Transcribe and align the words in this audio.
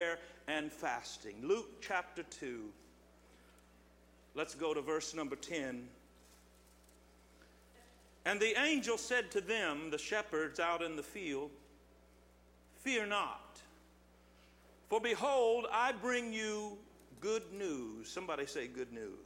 prayer 0.00 0.18
and 0.48 0.72
fasting. 0.72 1.34
Luke 1.42 1.82
chapter 1.82 2.22
2. 2.22 2.64
Let's 4.34 4.54
go 4.54 4.72
to 4.72 4.80
verse 4.80 5.14
number 5.14 5.36
10. 5.36 5.86
And 8.24 8.40
the 8.40 8.58
angel 8.62 8.96
said 8.96 9.30
to 9.32 9.42
them, 9.42 9.90
the 9.90 9.98
shepherds 9.98 10.58
out 10.58 10.82
in 10.82 10.96
the 10.96 11.02
field, 11.02 11.50
Fear 12.78 13.06
not, 13.08 13.60
for 14.88 15.02
behold, 15.02 15.66
I 15.70 15.92
bring 15.92 16.32
you 16.32 16.78
good 17.20 17.42
news. 17.52 18.10
Somebody 18.10 18.46
say, 18.46 18.68
Good 18.68 18.92
news. 18.92 19.18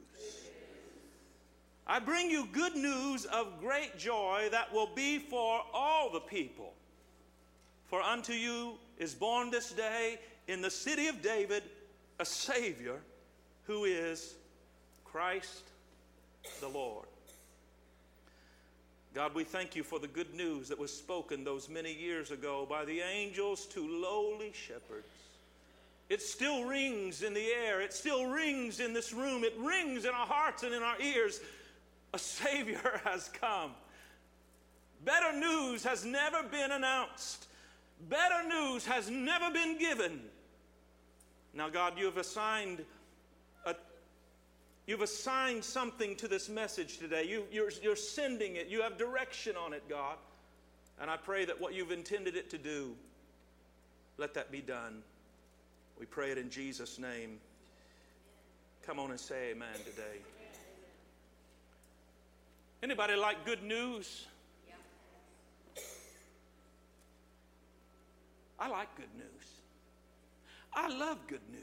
I 1.87 2.01
bring 2.01 2.31
you 2.31 2.49
good 2.51 2.75
news 2.75 3.27
of 3.27 3.61
great 3.61 3.97
joy 3.97 4.49
that 4.51 4.73
will 4.73 4.89
be 4.93 5.21
for 5.21 5.61
all 5.73 6.11
the 6.11 6.21
people. 6.21 6.73
For 7.87 8.03
unto 8.03 8.33
you 8.33 8.73
is 8.99 9.15
born 9.15 9.51
this 9.51 9.71
day 9.71 10.19
in 10.49 10.61
the 10.61 10.71
city 10.71 11.09
of 11.09 11.23
David 11.23 11.63
a 12.19 12.25
Savior 12.25 13.01
who 13.67 13.85
is 13.85 14.35
Christ 15.05 15.63
the 16.61 16.69
Lord. 16.69 17.07
God, 19.15 19.35
we 19.35 19.45
thank 19.45 19.77
you 19.77 19.85
for 19.85 19.99
the 19.99 20.09
good 20.09 20.35
news 20.35 20.69
that 20.69 20.79
was 20.79 20.93
spoken 20.93 21.45
those 21.45 21.69
many 21.69 21.93
years 21.93 22.31
ago 22.33 22.67
by 22.69 22.85
the 22.85 23.01
angels 23.01 23.67
to 23.67 23.81
lowly 23.81 24.53
shepherds. 24.53 25.07
It 26.09 26.21
still 26.21 26.65
rings 26.65 27.23
in 27.23 27.33
the 27.33 27.47
air, 27.47 27.81
it 27.81 27.93
still 27.93 28.27
rings 28.27 28.81
in 28.81 28.93
this 28.93 29.13
room, 29.13 29.45
it 29.45 29.55
rings 29.59 30.05
in 30.05 30.11
our 30.11 30.27
hearts 30.27 30.63
and 30.65 30.75
in 30.75 30.83
our 30.83 31.01
ears. 31.01 31.41
A 32.13 32.19
Savior 32.19 33.01
has 33.05 33.29
come. 33.29 33.71
Better 35.05 35.39
news 35.39 35.85
has 35.85 36.05
never 36.05 36.43
been 36.43 36.73
announced. 36.73 37.47
Better 38.09 38.47
news 38.49 38.85
has 38.87 39.09
never 39.11 39.51
been 39.51 39.79
given. 39.79 40.21
Now, 41.55 41.69
God, 41.69 41.99
you 41.99 42.07
have 42.07 42.17
assigned 42.17 42.85
a, 43.65 43.75
you've 44.87 45.03
assigned 45.03 45.65
something 45.65 46.17
to 46.17 46.27
this 46.27 46.49
message 46.49 46.99
today. 46.99 47.27
You, 47.29 47.45
you're, 47.53 47.71
you're 47.83 47.97
sending 47.97 48.57
it. 48.57 48.69
You 48.69 48.83
have 48.83 48.99
direction 48.99 49.57
on 49.57 49.73
it, 49.73 49.89
God. 49.89 50.17
And 51.01 51.11
I 51.11 51.17
pray 51.17 51.45
that 51.45 51.61
what 51.61 51.75
you've 51.75 51.93
intended 51.93 52.37
it 52.37 52.51
to 52.51 52.59
do, 52.59 52.95
let 54.19 54.35
that 54.35 54.51
be 54.51 54.61
done. 54.61 55.03
We 55.99 56.07
pray 56.07 56.31
it 56.33 56.39
in 56.39 56.51
Jesus' 56.51 56.99
name. 56.99 57.39
Come 58.85 58.99
on 58.99 59.11
and 59.11 59.21
say 59.21 59.51
amen 59.53 59.75
today. 59.85 60.21
Anybody 62.83 63.15
like 63.15 63.47
good 63.47 63.63
news? 63.63 64.27
I 68.59 68.69
like 68.69 68.95
good 68.97 69.15
news. 69.17 69.54
I 70.75 70.89
love 70.89 71.19
good 71.27 71.41
news. 71.51 71.61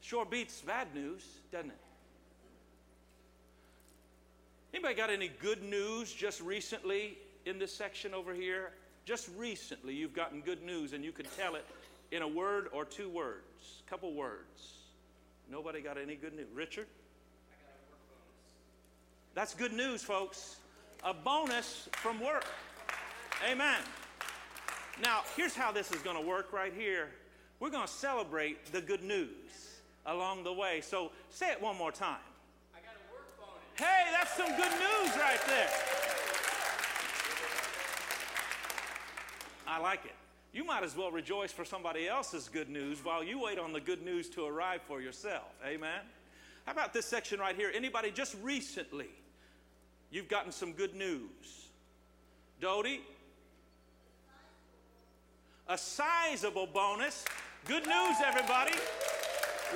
Sure 0.00 0.24
beats 0.24 0.60
bad 0.60 0.94
news, 0.94 1.24
doesn't 1.50 1.70
it? 1.70 1.76
Anybody 4.74 4.94
got 4.94 5.10
any 5.10 5.30
good 5.40 5.62
news 5.62 6.12
just 6.12 6.40
recently 6.40 7.18
in 7.44 7.58
this 7.58 7.74
section 7.74 8.14
over 8.14 8.32
here? 8.32 8.72
Just 9.04 9.28
recently, 9.36 9.94
you've 9.94 10.14
gotten 10.14 10.40
good 10.40 10.62
news 10.62 10.92
and 10.92 11.04
you 11.04 11.12
can 11.12 11.26
tell 11.36 11.56
it 11.56 11.66
in 12.10 12.22
a 12.22 12.28
word 12.28 12.68
or 12.72 12.84
two 12.84 13.08
words, 13.08 13.82
couple 13.88 14.12
words. 14.14 14.78
Nobody 15.50 15.80
got 15.80 15.98
any 15.98 16.14
good 16.14 16.34
news. 16.34 16.46
Richard? 16.54 16.86
That's 19.34 19.54
good 19.54 19.72
news, 19.72 20.02
folks. 20.02 20.56
A 21.04 21.12
bonus 21.12 21.88
from 21.92 22.20
work. 22.20 22.46
Amen. 23.50 23.80
Now, 25.02 25.22
here's 25.36 25.54
how 25.54 25.72
this 25.72 25.90
is 25.90 26.00
going 26.02 26.16
to 26.16 26.22
work 26.22 26.52
right 26.52 26.72
here. 26.72 27.08
We're 27.62 27.70
going 27.70 27.86
to 27.86 27.92
celebrate 27.92 28.72
the 28.72 28.80
good 28.80 29.04
news 29.04 29.28
along 30.04 30.42
the 30.42 30.52
way. 30.52 30.80
So 30.80 31.12
say 31.30 31.52
it 31.52 31.62
one 31.62 31.78
more 31.78 31.92
time. 31.92 32.16
I 32.74 32.80
got 32.80 32.96
a 32.96 33.14
work 33.14 33.38
bonus. 33.38 33.62
Hey, 33.78 34.10
that's 34.10 34.36
some 34.36 34.48
good 34.48 34.72
news 34.80 35.16
right 35.16 35.38
there. 35.46 35.68
I 39.68 39.78
like 39.78 40.04
it. 40.04 40.14
You 40.52 40.64
might 40.64 40.82
as 40.82 40.96
well 40.96 41.12
rejoice 41.12 41.52
for 41.52 41.64
somebody 41.64 42.08
else's 42.08 42.48
good 42.48 42.68
news 42.68 42.98
while 43.04 43.22
you 43.22 43.40
wait 43.40 43.60
on 43.60 43.72
the 43.72 43.80
good 43.80 44.04
news 44.04 44.28
to 44.30 44.44
arrive 44.44 44.80
for 44.88 45.00
yourself. 45.00 45.54
Amen. 45.64 46.00
How 46.66 46.72
about 46.72 46.92
this 46.92 47.06
section 47.06 47.38
right 47.38 47.54
here? 47.54 47.70
Anybody 47.72 48.10
just 48.10 48.34
recently 48.42 49.10
you've 50.10 50.28
gotten 50.28 50.50
some 50.50 50.72
good 50.72 50.96
news? 50.96 51.68
Dodie, 52.60 53.02
a 55.68 55.78
sizable 55.78 56.66
bonus. 56.66 57.24
Good 57.66 57.86
news, 57.86 58.16
everybody. 58.26 58.72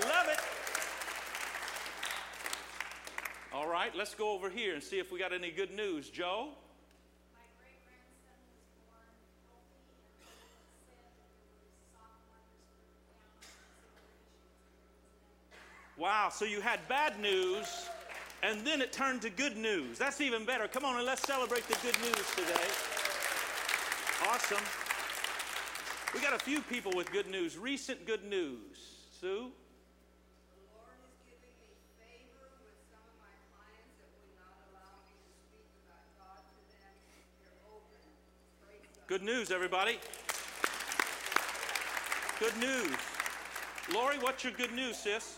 Love 0.01 0.29
it. 0.29 0.39
All 3.55 3.69
right, 3.69 3.95
let's 3.95 4.13
go 4.13 4.33
over 4.33 4.51
here 4.51 4.75
and 4.75 4.83
see 4.83 4.99
if 4.99 5.13
we 5.13 5.21
got 5.21 5.33
any 5.33 5.53
good 5.53 5.71
news. 5.71 6.11
Joe? 6.11 6.49
Wow, 15.97 16.29
so 16.31 16.45
you 16.45 16.61
had 16.61 16.87
bad 16.89 17.21
news 17.21 17.89
and 18.43 18.67
then 18.67 18.83
it 18.83 18.93
turned 18.93 19.23
to 19.23 19.31
good 19.31 19.57
news. 19.57 19.97
That's 19.97 20.21
even 20.21 20.45
better. 20.45 20.67
Come 20.67 20.85
on 20.85 20.97
and 20.97 21.07
let's 21.07 21.23
celebrate 21.23 21.67
the 21.69 21.77
good 21.83 21.99
news 22.01 22.35
today. 22.35 22.69
Awesome. 24.29 24.86
We 26.17 26.23
got 26.23 26.33
a 26.33 26.39
few 26.39 26.63
people 26.63 26.93
with 26.97 27.13
good 27.13 27.27
news, 27.27 27.59
recent 27.59 28.07
good 28.07 28.25
news. 28.25 28.79
Sue? 29.21 29.53
Good 39.07 39.23
news, 39.23 39.51
everybody. 39.51 39.99
Good 42.41 42.57
news. 42.57 42.97
Lori, 43.93 44.17
what's 44.19 44.43
your 44.43 44.55
good 44.55 44.73
news, 44.73 44.97
sis? 44.97 45.37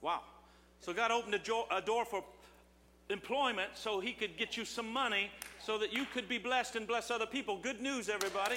Wow. 0.00 0.22
So 0.80 0.92
God 0.92 1.10
opened 1.10 1.34
a, 1.34 1.38
jo- 1.38 1.66
a 1.70 1.80
door 1.80 2.04
for 2.04 2.24
employment 3.10 3.70
so 3.74 4.00
He 4.00 4.12
could 4.12 4.36
get 4.36 4.56
you 4.56 4.64
some 4.64 4.90
money 4.92 5.30
so 5.60 5.78
that 5.78 5.92
you 5.92 6.06
could 6.12 6.28
be 6.28 6.38
blessed 6.38 6.76
and 6.76 6.86
bless 6.86 7.10
other 7.10 7.26
people. 7.26 7.56
Good 7.56 7.80
news, 7.80 8.08
everybody. 8.08 8.56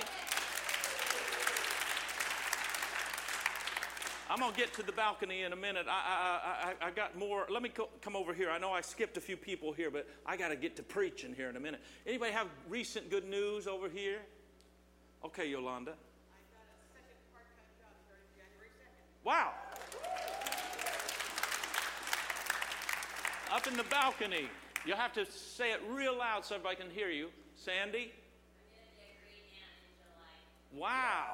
I'm 4.29 4.39
going 4.39 4.53
to 4.53 4.57
get 4.57 4.73
to 4.75 4.83
the 4.83 4.93
balcony 4.93 5.41
in 5.41 5.51
a 5.51 5.57
minute. 5.57 5.87
I, 5.89 6.73
I, 6.81 6.85
I, 6.85 6.87
I 6.87 6.91
got 6.91 7.17
more. 7.17 7.45
Let 7.49 7.61
me 7.61 7.67
co- 7.67 7.89
come 8.01 8.15
over 8.15 8.33
here. 8.33 8.49
I 8.49 8.59
know 8.59 8.71
I 8.71 8.79
skipped 8.79 9.17
a 9.17 9.21
few 9.21 9.35
people 9.35 9.73
here, 9.73 9.91
but 9.91 10.07
I 10.25 10.38
got 10.38 10.49
to 10.49 10.55
get 10.55 10.77
to 10.77 10.83
preaching 10.83 11.33
here 11.33 11.49
in 11.49 11.57
a 11.57 11.59
minute. 11.59 11.81
Anybody 12.07 12.31
have 12.31 12.47
recent 12.69 13.09
good 13.09 13.27
news 13.27 13.67
over 13.67 13.89
here? 13.89 14.19
Okay, 15.25 15.49
Yolanda. 15.49 15.95
Wow. 19.25 19.51
Up 23.61 23.67
in 23.67 23.77
the 23.77 23.83
balcony. 23.83 24.47
You'll 24.88 24.97
have 24.97 25.13
to 25.13 25.25
say 25.31 25.72
it 25.72 25.81
real 25.88 26.17
loud 26.17 26.44
so 26.45 26.55
everybody 26.55 26.77
can 26.77 26.89
hear 26.89 27.09
you. 27.09 27.27
Sandy? 27.55 28.11
Wow. 30.73 31.25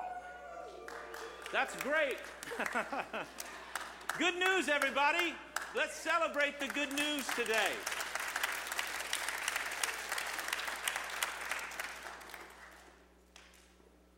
That's 1.54 1.74
great. 1.78 2.18
good 4.20 4.36
news, 4.36 4.68
everybody. 4.68 5.36
Let's 5.74 5.96
celebrate 5.96 6.60
the 6.60 6.68
good 6.68 6.92
news 6.98 7.26
today. 7.28 7.72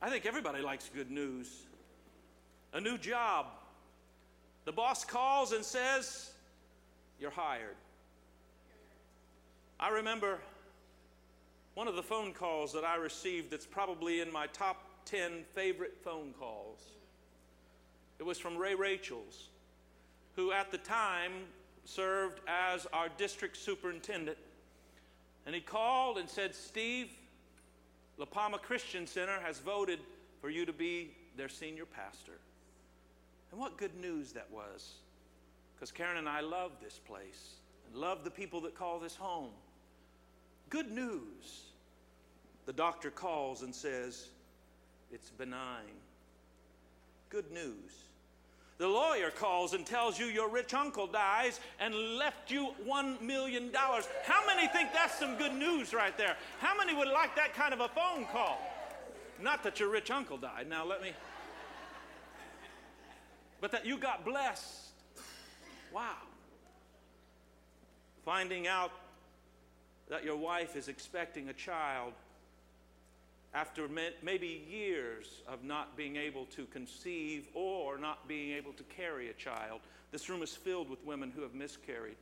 I 0.01 0.09
think 0.09 0.25
everybody 0.25 0.63
likes 0.63 0.89
good 0.91 1.11
news. 1.11 1.61
A 2.73 2.81
new 2.81 2.97
job. 2.97 3.45
The 4.65 4.71
boss 4.71 5.05
calls 5.05 5.51
and 5.51 5.63
says, 5.63 6.31
You're 7.19 7.29
hired. 7.29 7.75
I 9.79 9.89
remember 9.89 10.39
one 11.73 11.87
of 11.87 11.95
the 11.95 12.03
phone 12.03 12.33
calls 12.33 12.73
that 12.73 12.83
I 12.83 12.95
received 12.95 13.49
that's 13.49 13.65
probably 13.65 14.19
in 14.19 14.31
my 14.31 14.47
top 14.47 15.05
10 15.05 15.45
favorite 15.53 15.97
phone 16.03 16.33
calls. 16.37 16.83
It 18.19 18.23
was 18.23 18.37
from 18.37 18.57
Ray 18.57 18.75
Rachels, 18.75 19.47
who 20.35 20.51
at 20.51 20.71
the 20.71 20.77
time 20.77 21.31
served 21.85 22.41
as 22.47 22.85
our 22.91 23.07
district 23.17 23.55
superintendent. 23.55 24.37
And 25.45 25.55
he 25.55 25.61
called 25.61 26.17
and 26.17 26.29
said, 26.29 26.53
Steve, 26.53 27.09
La 28.17 28.25
Palma 28.25 28.57
Christian 28.57 29.07
Center 29.07 29.39
has 29.39 29.59
voted 29.59 29.99
for 30.41 30.49
you 30.49 30.65
to 30.65 30.73
be 30.73 31.11
their 31.37 31.47
senior 31.47 31.85
pastor. 31.85 32.37
And 33.51 33.59
what 33.59 33.77
good 33.77 33.95
news 33.95 34.33
that 34.33 34.51
was. 34.51 34.95
Because 35.75 35.91
Karen 35.93 36.17
and 36.17 36.27
I 36.27 36.41
love 36.41 36.73
this 36.83 36.99
place 36.99 37.53
and 37.87 37.95
love 37.95 38.25
the 38.25 38.29
people 38.29 38.59
that 38.61 38.75
call 38.75 38.99
this 38.99 39.15
home. 39.15 39.51
Good 40.69 40.91
news. 40.91 41.63
The 42.65 42.73
doctor 42.73 43.09
calls 43.09 43.63
and 43.63 43.73
says, 43.73 44.27
It's 45.11 45.29
benign. 45.31 45.97
Good 47.29 47.51
news. 47.51 48.03
The 48.77 48.87
lawyer 48.87 49.29
calls 49.29 49.73
and 49.73 49.85
tells 49.85 50.17
you 50.17 50.27
your 50.27 50.47
rich 50.49 50.73
uncle 50.73 51.05
dies 51.05 51.59
and 51.81 51.93
left 52.17 52.49
you 52.49 52.69
$1 52.87 53.21
million. 53.21 53.71
How 53.73 54.45
many 54.47 54.69
think 54.69 54.93
that's 54.93 55.19
some 55.19 55.35
good 55.37 55.53
news 55.53 55.93
right 55.93 56.17
there? 56.17 56.37
How 56.59 56.77
many 56.77 56.95
would 56.95 57.09
like 57.09 57.35
that 57.35 57.53
kind 57.53 57.73
of 57.73 57.81
a 57.81 57.89
phone 57.89 58.25
call? 58.31 58.57
Not 59.41 59.63
that 59.63 59.81
your 59.81 59.89
rich 59.89 60.11
uncle 60.11 60.37
died. 60.37 60.69
Now, 60.69 60.85
let 60.85 61.01
me. 61.01 61.11
But 63.59 63.73
that 63.73 63.85
you 63.85 63.97
got 63.97 64.23
blessed. 64.23 64.87
Wow. 65.93 66.15
Finding 68.23 68.65
out 68.65 68.91
that 70.09 70.23
your 70.23 70.35
wife 70.35 70.75
is 70.75 70.87
expecting 70.87 71.49
a 71.49 71.53
child 71.53 72.13
after 73.53 73.87
maybe 74.21 74.63
years 74.69 75.41
of 75.47 75.63
not 75.63 75.97
being 75.97 76.15
able 76.17 76.45
to 76.45 76.65
conceive 76.65 77.47
or 77.53 77.97
not 77.97 78.27
being 78.27 78.51
able 78.51 78.73
to 78.73 78.83
carry 78.83 79.29
a 79.29 79.33
child. 79.33 79.79
This 80.11 80.29
room 80.29 80.43
is 80.43 80.55
filled 80.55 80.89
with 80.89 81.03
women 81.05 81.31
who 81.35 81.41
have 81.41 81.53
miscarried. 81.53 82.15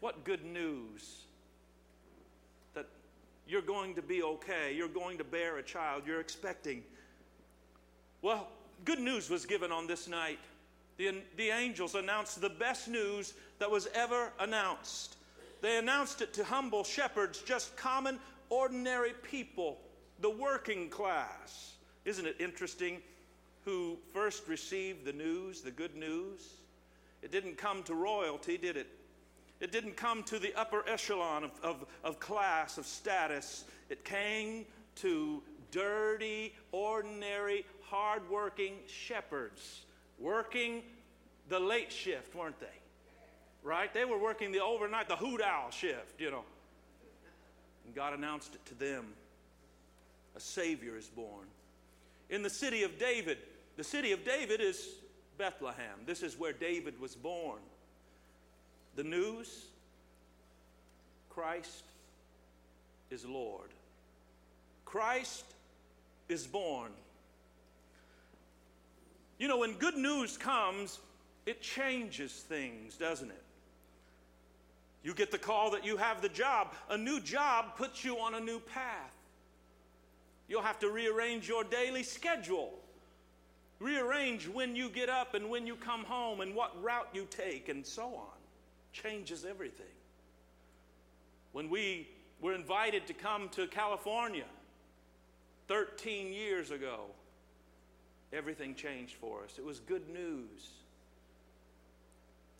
What 0.00 0.24
good 0.24 0.44
news 0.44 1.22
that 2.74 2.86
you're 3.46 3.62
going 3.62 3.94
to 3.96 4.02
be 4.02 4.22
okay, 4.22 4.74
you're 4.74 4.88
going 4.88 5.18
to 5.18 5.24
bear 5.24 5.58
a 5.58 5.62
child, 5.62 6.04
you're 6.06 6.20
expecting. 6.20 6.82
Well, 8.22 8.48
good 8.84 9.00
news 9.00 9.28
was 9.28 9.44
given 9.44 9.70
on 9.70 9.86
this 9.86 10.08
night. 10.08 10.38
The, 10.96 11.22
the 11.36 11.50
angels 11.50 11.94
announced 11.94 12.40
the 12.40 12.50
best 12.50 12.88
news 12.88 13.34
that 13.58 13.70
was 13.70 13.86
ever 13.94 14.32
announced. 14.40 15.17
They 15.60 15.78
announced 15.78 16.22
it 16.22 16.32
to 16.34 16.44
humble 16.44 16.84
shepherds, 16.84 17.42
just 17.42 17.76
common, 17.76 18.18
ordinary 18.50 19.12
people 19.22 19.78
the 20.20 20.30
working 20.30 20.88
class. 20.88 21.74
Isn't 22.04 22.26
it 22.26 22.36
interesting 22.40 22.98
who 23.64 23.98
first 24.12 24.48
received 24.48 25.04
the 25.04 25.12
news, 25.12 25.60
the 25.60 25.70
good 25.70 25.94
news? 25.94 26.54
It 27.22 27.30
didn't 27.30 27.56
come 27.56 27.82
to 27.84 27.94
royalty, 27.94 28.56
did 28.56 28.76
it? 28.76 28.88
It 29.60 29.72
didn't 29.72 29.96
come 29.96 30.22
to 30.24 30.38
the 30.38 30.54
upper 30.58 30.88
echelon 30.88 31.44
of, 31.44 31.50
of, 31.62 31.86
of 32.04 32.20
class, 32.20 32.78
of 32.78 32.86
status. 32.86 33.64
It 33.90 34.04
came 34.04 34.64
to 34.96 35.42
dirty, 35.70 36.54
ordinary, 36.72 37.64
hardworking 37.82 38.74
shepherds 38.86 39.82
working 40.18 40.82
the 41.48 41.58
late 41.58 41.92
shift, 41.92 42.34
weren't 42.34 42.58
they? 42.60 42.66
Right? 43.68 43.92
They 43.92 44.06
were 44.06 44.16
working 44.16 44.50
the 44.50 44.64
overnight, 44.64 45.08
the 45.08 45.16
hoot 45.16 45.42
owl 45.42 45.70
shift, 45.70 46.18
you 46.18 46.30
know. 46.30 46.42
And 47.84 47.94
God 47.94 48.14
announced 48.14 48.54
it 48.54 48.64
to 48.64 48.74
them 48.74 49.04
a 50.34 50.40
Savior 50.40 50.96
is 50.96 51.08
born. 51.08 51.44
In 52.30 52.42
the 52.42 52.48
city 52.48 52.82
of 52.82 52.98
David, 52.98 53.36
the 53.76 53.84
city 53.84 54.12
of 54.12 54.24
David 54.24 54.62
is 54.62 54.88
Bethlehem. 55.36 56.00
This 56.06 56.22
is 56.22 56.38
where 56.38 56.54
David 56.54 56.98
was 56.98 57.14
born. 57.14 57.58
The 58.96 59.04
news 59.04 59.66
Christ 61.28 61.84
is 63.10 63.26
Lord. 63.26 63.68
Christ 64.86 65.44
is 66.30 66.46
born. 66.46 66.90
You 69.38 69.46
know, 69.46 69.58
when 69.58 69.74
good 69.74 69.96
news 69.98 70.38
comes, 70.38 71.00
it 71.44 71.60
changes 71.60 72.32
things, 72.32 72.96
doesn't 72.96 73.30
it? 73.30 73.42
You 75.02 75.14
get 75.14 75.30
the 75.30 75.38
call 75.38 75.70
that 75.72 75.84
you 75.84 75.96
have 75.96 76.20
the 76.20 76.28
job. 76.28 76.72
A 76.90 76.96
new 76.96 77.20
job 77.20 77.76
puts 77.76 78.04
you 78.04 78.18
on 78.18 78.34
a 78.34 78.40
new 78.40 78.58
path. 78.60 79.12
You'll 80.48 80.62
have 80.62 80.78
to 80.80 80.90
rearrange 80.90 81.48
your 81.48 81.62
daily 81.62 82.02
schedule. 82.02 82.72
Rearrange 83.80 84.48
when 84.48 84.74
you 84.74 84.88
get 84.88 85.08
up 85.08 85.34
and 85.34 85.50
when 85.50 85.66
you 85.66 85.76
come 85.76 86.04
home 86.04 86.40
and 86.40 86.54
what 86.54 86.82
route 86.82 87.08
you 87.12 87.26
take 87.30 87.68
and 87.68 87.86
so 87.86 88.06
on. 88.06 88.38
Changes 88.92 89.44
everything. 89.44 89.86
When 91.52 91.68
we 91.68 92.08
were 92.40 92.54
invited 92.54 93.06
to 93.06 93.14
come 93.14 93.48
to 93.50 93.66
California 93.66 94.46
13 95.68 96.32
years 96.32 96.70
ago, 96.70 97.04
everything 98.32 98.74
changed 98.74 99.14
for 99.14 99.44
us. 99.44 99.58
It 99.58 99.64
was 99.64 99.80
good 99.80 100.08
news. 100.08 100.70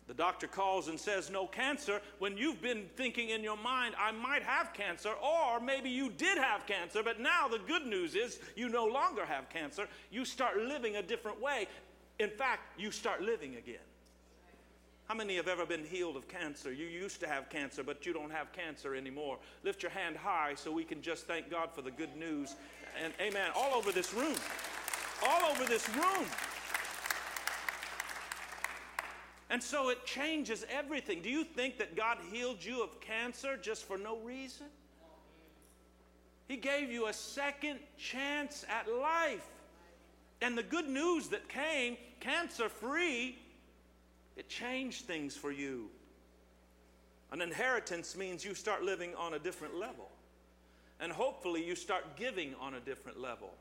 The 0.09 0.15
doctor 0.15 0.47
calls 0.47 0.87
and 0.87 0.99
says 0.99 1.29
no 1.29 1.45
cancer 1.45 2.01
when 2.17 2.35
you've 2.35 2.63
been 2.63 2.87
thinking 2.95 3.29
in 3.29 3.43
your 3.43 3.55
mind, 3.55 3.93
I 3.95 4.11
might 4.11 4.41
have 4.41 4.73
cancer, 4.73 5.11
or 5.11 5.59
maybe 5.59 5.91
you 5.91 6.09
did 6.09 6.39
have 6.39 6.65
cancer, 6.65 7.03
but 7.03 7.19
now 7.19 7.47
the 7.47 7.59
good 7.59 7.85
news 7.85 8.15
is 8.15 8.39
you 8.55 8.69
no 8.69 8.87
longer 8.87 9.23
have 9.23 9.49
cancer. 9.49 9.87
You 10.09 10.25
start 10.25 10.57
living 10.57 10.95
a 10.95 11.03
different 11.03 11.39
way. 11.39 11.67
In 12.17 12.31
fact, 12.31 12.79
you 12.79 12.89
start 12.89 13.21
living 13.21 13.57
again. 13.57 13.85
How 15.07 15.13
many 15.13 15.35
have 15.35 15.47
ever 15.47 15.67
been 15.67 15.85
healed 15.85 16.15
of 16.15 16.27
cancer? 16.27 16.73
You 16.73 16.87
used 16.87 17.19
to 17.19 17.27
have 17.27 17.47
cancer, 17.51 17.83
but 17.83 18.03
you 18.03 18.11
don't 18.11 18.31
have 18.31 18.51
cancer 18.51 18.95
anymore. 18.95 19.37
Lift 19.63 19.83
your 19.83 19.91
hand 19.91 20.17
high 20.17 20.53
so 20.55 20.71
we 20.71 20.83
can 20.83 21.03
just 21.03 21.27
thank 21.27 21.51
God 21.51 21.69
for 21.71 21.83
the 21.83 21.91
good 21.91 22.15
news. 22.15 22.55
And 23.03 23.13
amen. 23.21 23.51
All 23.55 23.75
over 23.75 23.91
this 23.91 24.11
room. 24.15 24.35
All 25.27 25.51
over 25.51 25.65
this 25.65 25.87
room. 25.89 26.25
And 29.49 29.61
so 29.61 29.89
it 29.89 30.05
changes 30.05 30.65
everything. 30.69 31.21
Do 31.21 31.29
you 31.29 31.43
think 31.43 31.79
that 31.79 31.95
God 31.95 32.19
healed 32.31 32.63
you 32.63 32.83
of 32.83 33.01
cancer 33.01 33.57
just 33.57 33.83
for 33.85 33.97
no 33.97 34.17
reason? 34.19 34.67
He 36.47 36.57
gave 36.57 36.91
you 36.91 37.07
a 37.07 37.13
second 37.13 37.79
chance 37.97 38.65
at 38.69 38.91
life. 38.91 39.45
And 40.41 40.57
the 40.57 40.63
good 40.63 40.87
news 40.87 41.27
that 41.29 41.49
came, 41.49 41.97
cancer 42.19 42.69
free, 42.69 43.37
it 44.37 44.49
changed 44.49 45.05
things 45.05 45.35
for 45.35 45.51
you. 45.51 45.89
An 47.31 47.41
inheritance 47.41 48.15
means 48.15 48.45
you 48.45 48.55
start 48.55 48.83
living 48.83 49.13
on 49.15 49.33
a 49.33 49.39
different 49.39 49.75
level. 49.75 50.09
And 50.99 51.11
hopefully 51.11 51.65
you 51.65 51.75
start 51.75 52.15
giving 52.15 52.55
on 52.59 52.75
a 52.75 52.79
different 52.79 53.19
level. 53.19 53.51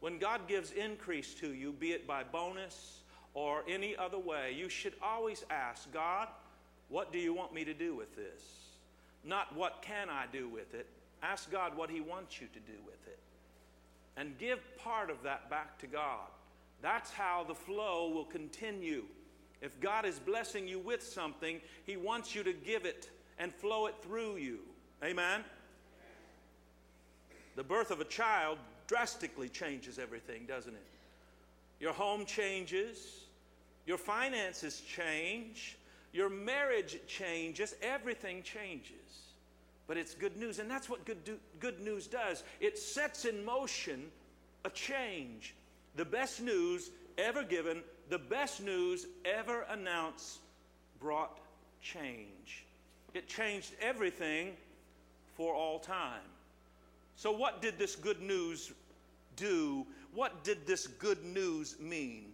When 0.00 0.18
God 0.18 0.46
gives 0.46 0.70
increase 0.72 1.34
to 1.34 1.52
you, 1.52 1.72
be 1.72 1.92
it 1.92 2.06
by 2.06 2.22
bonus, 2.22 3.00
or 3.38 3.62
any 3.68 3.96
other 3.96 4.18
way, 4.18 4.52
you 4.58 4.68
should 4.68 4.94
always 5.00 5.44
ask 5.48 5.92
God, 5.92 6.26
what 6.88 7.12
do 7.12 7.20
you 7.20 7.32
want 7.32 7.54
me 7.54 7.64
to 7.64 7.72
do 7.72 7.94
with 7.94 8.16
this? 8.16 8.42
Not 9.24 9.54
what 9.54 9.80
can 9.80 10.10
I 10.10 10.24
do 10.32 10.48
with 10.48 10.74
it. 10.74 10.88
Ask 11.22 11.48
God 11.48 11.76
what 11.76 11.88
He 11.88 12.00
wants 12.00 12.40
you 12.40 12.48
to 12.48 12.58
do 12.58 12.76
with 12.84 13.06
it. 13.06 13.20
And 14.16 14.36
give 14.38 14.58
part 14.78 15.08
of 15.08 15.22
that 15.22 15.48
back 15.48 15.78
to 15.78 15.86
God. 15.86 16.26
That's 16.82 17.12
how 17.12 17.44
the 17.46 17.54
flow 17.54 18.10
will 18.12 18.24
continue. 18.24 19.04
If 19.62 19.78
God 19.80 20.04
is 20.04 20.18
blessing 20.18 20.66
you 20.66 20.80
with 20.80 21.04
something, 21.04 21.60
He 21.86 21.96
wants 21.96 22.34
you 22.34 22.42
to 22.42 22.52
give 22.52 22.86
it 22.86 23.08
and 23.38 23.54
flow 23.54 23.86
it 23.86 23.94
through 24.02 24.38
you. 24.38 24.58
Amen? 25.04 25.44
The 27.54 27.62
birth 27.62 27.92
of 27.92 28.00
a 28.00 28.04
child 28.04 28.58
drastically 28.88 29.48
changes 29.48 29.96
everything, 29.96 30.44
doesn't 30.46 30.74
it? 30.74 30.86
Your 31.78 31.92
home 31.92 32.24
changes, 32.24 33.27
your 33.88 33.98
finances 33.98 34.82
change, 34.82 35.78
your 36.12 36.28
marriage 36.28 36.98
changes, 37.06 37.74
everything 37.82 38.42
changes. 38.42 38.92
But 39.86 39.96
it's 39.96 40.14
good 40.14 40.36
news, 40.36 40.58
and 40.58 40.70
that's 40.70 40.90
what 40.90 41.06
good, 41.06 41.24
do, 41.24 41.38
good 41.58 41.80
news 41.80 42.06
does. 42.06 42.44
It 42.60 42.78
sets 42.78 43.24
in 43.24 43.42
motion 43.44 44.04
a 44.66 44.70
change. 44.70 45.54
The 45.96 46.04
best 46.04 46.42
news 46.42 46.90
ever 47.16 47.42
given, 47.42 47.82
the 48.10 48.18
best 48.18 48.62
news 48.62 49.06
ever 49.24 49.62
announced 49.70 50.40
brought 51.00 51.40
change. 51.80 52.66
It 53.14 53.26
changed 53.26 53.72
everything 53.80 54.52
for 55.34 55.54
all 55.54 55.78
time. 55.78 56.20
So, 57.16 57.32
what 57.32 57.62
did 57.62 57.78
this 57.78 57.96
good 57.96 58.20
news 58.20 58.70
do 59.36 59.86
what 60.14 60.42
did 60.42 60.66
this 60.66 60.86
good 60.86 61.24
news 61.24 61.76
mean? 61.78 62.32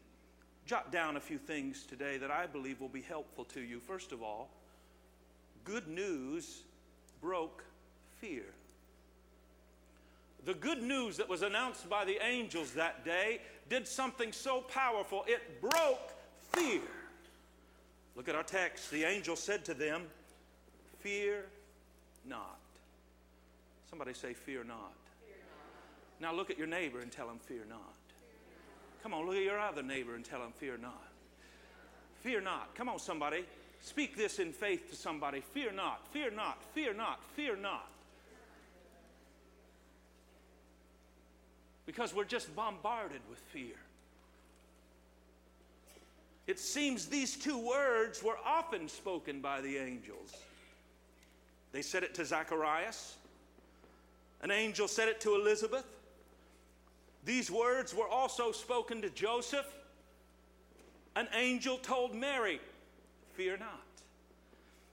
Jot 0.66 0.90
down 0.90 1.16
a 1.16 1.20
few 1.20 1.38
things 1.38 1.84
today 1.84 2.16
that 2.18 2.30
I 2.30 2.46
believe 2.46 2.80
will 2.80 2.88
be 2.88 3.02
helpful 3.02 3.44
to 3.46 3.60
you. 3.60 3.80
First 3.80 4.12
of 4.12 4.22
all, 4.22 4.48
good 5.64 5.88
news 5.88 6.62
broke 7.20 7.64
fear. 8.20 8.44
The 10.46 10.54
good 10.54 10.82
news 10.82 11.16
that 11.18 11.28
was 11.28 11.42
announced 11.42 11.88
by 11.88 12.04
the 12.04 12.18
angels 12.24 12.72
that 12.72 13.04
day 13.04 13.40
did 13.68 13.88
something 13.88 14.32
so 14.32 14.60
powerful, 14.60 15.24
it 15.26 15.60
broke 15.60 16.12
fear. 16.52 16.82
Look 18.16 18.28
at 18.28 18.34
our 18.34 18.42
text. 18.42 18.90
The 18.90 19.04
angel 19.04 19.36
said 19.36 19.64
to 19.66 19.74
them, 19.74 20.02
Fear 21.00 21.46
not. 22.26 22.58
Somebody 23.90 24.14
say, 24.14 24.34
Fear 24.34 24.64
not. 24.64 24.92
Now 26.20 26.34
look 26.34 26.50
at 26.50 26.58
your 26.58 26.66
neighbor 26.66 27.00
and 27.00 27.10
tell 27.10 27.28
him, 27.28 27.38
Fear 27.38 27.64
not. 27.68 27.93
Come 29.04 29.12
on, 29.12 29.26
look 29.26 29.36
at 29.36 29.42
your 29.42 29.60
other 29.60 29.82
neighbor 29.82 30.14
and 30.14 30.24
tell 30.24 30.40
him, 30.40 30.52
Fear 30.56 30.78
not. 30.78 31.08
Fear 32.22 32.40
not. 32.40 32.74
Come 32.74 32.88
on, 32.88 32.98
somebody. 32.98 33.44
Speak 33.82 34.16
this 34.16 34.38
in 34.38 34.50
faith 34.50 34.88
to 34.88 34.96
somebody. 34.96 35.42
Fear 35.52 35.72
not, 35.72 36.08
fear 36.08 36.30
not, 36.30 36.64
fear 36.72 36.94
not, 36.94 37.22
fear 37.36 37.54
not. 37.54 37.86
Because 41.84 42.14
we're 42.14 42.24
just 42.24 42.56
bombarded 42.56 43.20
with 43.28 43.38
fear. 43.52 43.76
It 46.46 46.58
seems 46.58 47.04
these 47.04 47.36
two 47.36 47.58
words 47.58 48.22
were 48.22 48.38
often 48.42 48.88
spoken 48.88 49.42
by 49.42 49.60
the 49.60 49.76
angels. 49.76 50.34
They 51.72 51.82
said 51.82 52.04
it 52.04 52.14
to 52.14 52.24
Zacharias, 52.24 53.16
an 54.40 54.50
angel 54.50 54.88
said 54.88 55.08
it 55.08 55.20
to 55.20 55.34
Elizabeth. 55.34 55.84
These 57.24 57.50
words 57.50 57.94
were 57.94 58.08
also 58.08 58.52
spoken 58.52 59.00
to 59.02 59.10
Joseph. 59.10 59.66
An 61.16 61.28
angel 61.34 61.78
told 61.78 62.14
Mary, 62.14 62.60
Fear 63.34 63.58
not. 63.58 63.80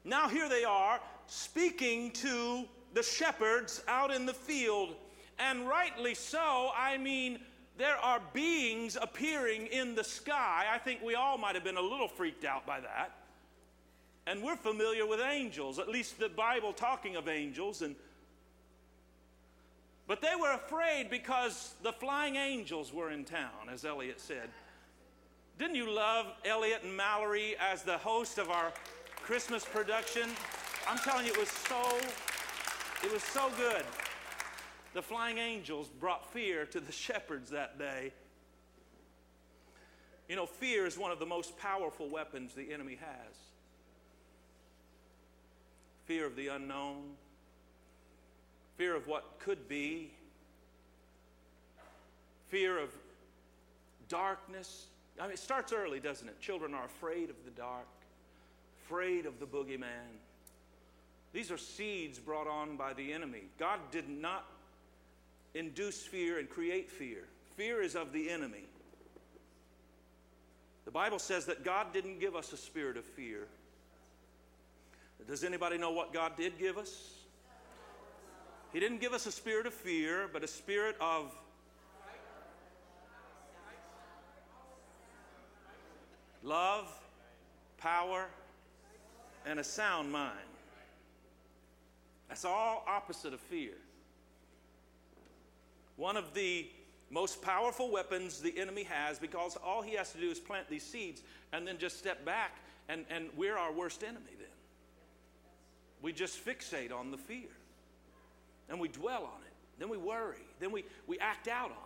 Now, 0.04 0.28
here 0.28 0.50
they 0.50 0.64
are 0.64 1.00
speaking 1.28 2.12
to 2.12 2.66
the 2.94 3.04
shepherds 3.04 3.84
out 3.88 4.12
in 4.12 4.26
the 4.26 4.34
field, 4.34 4.96
and 5.38 5.68
rightly 5.68 6.16
so. 6.16 6.72
I 6.76 6.98
mean, 6.98 7.40
there 7.78 7.98
are 7.98 8.20
beings 8.34 8.98
appearing 9.00 9.68
in 9.68 9.96
the 9.96 10.04
sky. 10.04 10.66
I 10.72 10.78
think 10.78 11.02
we 11.02 11.16
all 11.16 11.38
might 11.38 11.56
have 11.56 11.64
been 11.64 11.78
a 11.78 11.82
little 11.82 12.08
freaked 12.08 12.46
out 12.46 12.66
by 12.66 12.80
that. 12.80 13.12
And 14.28 14.42
we're 14.42 14.56
familiar 14.56 15.06
with 15.06 15.20
angels, 15.20 15.80
at 15.80 15.90
least 15.90 16.20
the 16.20 16.30
Bible 16.30 16.74
talking 16.74 17.16
of 17.16 17.28
angels. 17.28 17.82
And, 17.82 17.96
but 20.12 20.20
they 20.20 20.36
were 20.38 20.51
afraid 20.51 21.10
because 21.10 21.75
the 21.84 21.94
flying 21.94 22.36
angels 22.36 22.94
were 22.94 23.12
in 23.12 23.24
town, 23.24 23.70
as 23.72 23.86
Elliot 23.86 24.20
said. 24.20 24.50
Didn't 25.58 25.77
you 25.77 25.89
love 25.89 26.25
Elliot 26.44 26.82
and 26.84 26.98
Mallory 26.98 27.56
as 27.62 27.84
the 27.84 27.98
host 27.98 28.38
of 28.38 28.50
our 28.50 28.74
Christmas 29.15 29.63
production? 29.63 30.27
I'm 30.86 30.98
telling 30.98 31.25
you, 31.25 31.32
it 31.32 31.39
was 31.39 31.48
so, 31.48 31.98
it 33.06 33.10
was 33.10 33.24
so 33.24 33.50
good. 33.56 33.86
The 34.94 35.01
flying 35.01 35.38
angels 35.38 35.88
brought 35.88 36.30
fear 36.34 36.65
to 36.65 36.82
the 36.82 36.91
shepherds 37.08 37.50
that 37.51 37.80
day. 37.80 38.12
You 40.27 40.36
know, 40.36 40.46
fear 40.46 40.86
is 40.86 40.98
one 40.98 41.12
of 41.12 41.20
the 41.20 41.25
most 41.25 41.58
powerful 41.58 42.10
weapons 42.10 42.53
the 42.53 42.74
enemy 42.74 42.98
has. 43.00 43.38
Fear 46.03 46.25
of 46.25 46.36
the 46.36 46.50
unknown, 46.50 47.12
fear 48.82 48.96
of 48.96 49.06
what 49.06 49.38
could 49.38 49.70
be, 49.70 50.10
fear 52.50 52.80
of 52.80 52.90
darkness. 54.10 54.88
I 55.20 55.26
mean, 55.26 55.34
it 55.34 55.38
starts 55.38 55.72
early, 55.72 56.00
doesn't 56.00 56.28
it? 56.28 56.42
Children 56.42 56.74
are 56.74 56.86
afraid 56.86 57.30
of 57.30 57.36
the 57.46 57.52
dark, 57.52 57.86
afraid 58.84 59.28
of 59.28 59.40
the 59.40 59.46
boogeyman. 59.46 60.18
These 61.32 61.52
are 61.52 61.60
seeds 61.60 62.18
brought 62.18 62.48
on 62.48 62.76
by 62.76 62.94
the 62.94 63.14
enemy. 63.14 63.44
God 63.60 63.80
did 63.92 64.10
not 64.10 64.48
induce 65.54 66.02
fear 66.02 66.40
and 66.40 66.50
create 66.50 66.90
fear. 66.90 67.26
Fear 67.58 67.84
is 67.84 67.94
of 67.96 68.12
the 68.12 68.32
enemy. 68.32 68.66
The 70.86 70.92
Bible 70.92 71.20
says 71.20 71.46
that 71.46 71.64
God 71.64 71.94
didn't 71.94 72.20
give 72.20 72.36
us 72.36 72.52
a 72.52 72.58
spirit 72.58 72.98
of 72.98 73.06
fear. 73.06 73.46
Does 75.28 75.44
anybody 75.44 75.78
know 75.78 75.92
what 75.92 76.12
God 76.12 76.36
did 76.36 76.58
give 76.58 76.80
us? 76.80 77.21
He 78.74 78.80
didn't 78.80 79.01
give 79.01 79.12
us 79.13 79.25
a 79.25 79.32
spirit 79.32 79.66
of 79.66 79.74
fear, 79.74 80.30
but 80.32 80.44
a 80.44 80.48
spirit 80.48 80.96
of 81.01 81.34
love, 86.42 86.88
power, 87.78 88.28
and 89.46 89.60
a 89.60 89.63
sound 89.63 90.12
mind. 90.12 90.38
That's 92.30 92.46
all 92.46 92.86
opposite 92.88 93.34
of 93.34 93.42
fear. 93.42 93.74
One 95.98 96.16
of 96.16 96.34
the 96.34 96.70
most 97.10 97.42
powerful 97.42 97.92
weapons 97.92 98.40
the 98.40 98.58
enemy 98.58 98.84
has 98.84 99.20
because 99.20 99.58
all 99.58 99.82
he 99.82 99.96
has 99.96 100.13
to 100.13 100.18
do 100.18 100.32
is 100.32 100.40
plant 100.40 100.70
these 100.70 100.84
seeds 100.84 101.22
and 101.51 101.68
then 101.68 101.78
just 101.78 101.98
step 102.00 102.24
back, 102.24 102.56
and, 102.88 103.04
and 103.10 103.28
we're 103.36 103.58
our 103.58 103.74
worst 103.74 104.01
enemy 104.01 104.32
then. 104.40 104.48
We 106.01 106.13
just 106.13 106.44
fixate 106.44 106.94
on 106.94 107.12
the 107.12 107.18
fear 107.18 107.50
and 108.72 108.80
we 108.80 108.88
dwell 108.88 109.24
on 109.24 109.42
it. 109.46 109.54
Then 109.78 109.90
we 109.90 109.98
worry. 109.98 110.44
Then 110.60 110.72
we, 110.72 110.86
we 111.06 111.20
act 111.20 111.48
out 111.48 111.70
on 111.70 111.72
it. 111.72 111.78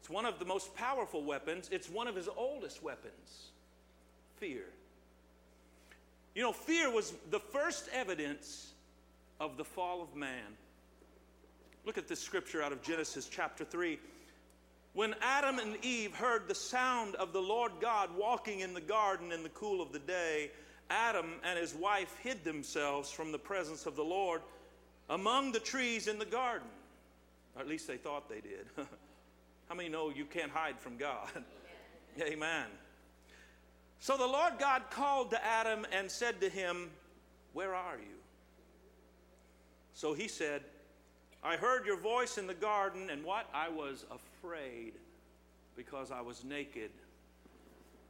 It's 0.00 0.10
one 0.10 0.26
of 0.26 0.38
the 0.38 0.44
most 0.44 0.74
powerful 0.74 1.22
weapons, 1.22 1.68
it's 1.70 1.88
one 1.88 2.08
of 2.08 2.16
his 2.16 2.28
oldest 2.36 2.82
weapons 2.82 3.50
fear. 4.36 4.64
You 6.34 6.42
know, 6.42 6.52
fear 6.52 6.90
was 6.90 7.14
the 7.30 7.38
first 7.38 7.88
evidence 7.92 8.72
of 9.40 9.56
the 9.56 9.64
fall 9.64 10.02
of 10.02 10.14
man. 10.16 10.56
Look 11.86 11.96
at 11.96 12.08
this 12.08 12.20
scripture 12.20 12.62
out 12.62 12.72
of 12.72 12.82
Genesis 12.82 13.28
chapter 13.30 13.64
3. 13.64 13.98
When 14.94 15.14
Adam 15.22 15.58
and 15.58 15.76
Eve 15.82 16.14
heard 16.14 16.48
the 16.48 16.54
sound 16.54 17.14
of 17.16 17.32
the 17.32 17.40
Lord 17.40 17.72
God 17.80 18.10
walking 18.16 18.60
in 18.60 18.74
the 18.74 18.80
garden 18.80 19.32
in 19.32 19.42
the 19.42 19.48
cool 19.50 19.80
of 19.80 19.92
the 19.92 19.98
day, 19.98 20.50
Adam 20.90 21.34
and 21.42 21.58
his 21.58 21.74
wife 21.74 22.14
hid 22.22 22.44
themselves 22.44 23.10
from 23.10 23.32
the 23.32 23.38
presence 23.38 23.86
of 23.86 23.96
the 23.96 24.04
Lord 24.04 24.42
among 25.08 25.52
the 25.52 25.60
trees 25.60 26.08
in 26.08 26.18
the 26.18 26.24
garden. 26.24 26.68
Or 27.54 27.62
at 27.62 27.68
least 27.68 27.86
they 27.86 27.96
thought 27.96 28.28
they 28.28 28.40
did. 28.40 28.66
How 29.68 29.74
many 29.74 29.88
know 29.88 30.10
you 30.10 30.24
can't 30.24 30.50
hide 30.50 30.78
from 30.78 30.96
God? 30.96 31.28
Amen. 32.20 32.66
So 34.00 34.16
the 34.16 34.26
Lord 34.26 34.54
God 34.58 34.82
called 34.90 35.30
to 35.30 35.44
Adam 35.44 35.86
and 35.92 36.10
said 36.10 36.40
to 36.40 36.48
him, 36.48 36.90
Where 37.52 37.74
are 37.74 37.96
you? 37.96 38.16
So 39.94 40.12
he 40.12 40.28
said, 40.28 40.62
I 41.42 41.56
heard 41.56 41.86
your 41.86 41.98
voice 41.98 42.38
in 42.38 42.46
the 42.46 42.54
garden, 42.54 43.10
and 43.10 43.22
what? 43.22 43.48
I 43.54 43.68
was 43.68 44.04
afraid 44.10 44.94
because 45.76 46.10
I 46.10 46.20
was 46.20 46.44
naked 46.44 46.90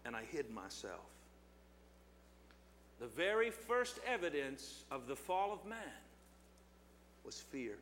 and 0.04 0.14
I 0.14 0.22
hid 0.30 0.50
myself. 0.50 1.00
The 3.00 3.06
very 3.06 3.50
first 3.50 3.98
evidence 4.06 4.84
of 4.90 5.06
the 5.06 5.16
fall 5.16 5.52
of 5.52 5.64
man 5.66 5.78
was 7.24 7.40
fear. 7.40 7.76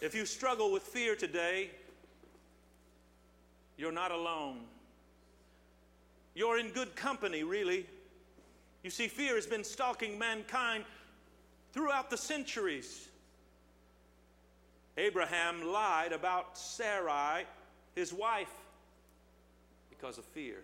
If 0.00 0.14
you 0.14 0.26
struggle 0.26 0.72
with 0.72 0.82
fear 0.82 1.16
today, 1.16 1.70
you're 3.76 3.92
not 3.92 4.10
alone. 4.10 4.60
You're 6.34 6.58
in 6.58 6.70
good 6.70 6.94
company, 6.94 7.42
really. 7.42 7.86
You 8.82 8.90
see, 8.90 9.08
fear 9.08 9.34
has 9.34 9.46
been 9.46 9.64
stalking 9.64 10.18
mankind 10.18 10.84
throughout 11.72 12.10
the 12.10 12.16
centuries. 12.16 13.08
Abraham 14.96 15.66
lied 15.72 16.12
about 16.12 16.58
Sarai, 16.58 17.44
his 17.94 18.12
wife, 18.12 18.52
because 19.90 20.18
of 20.18 20.24
fear. 20.24 20.58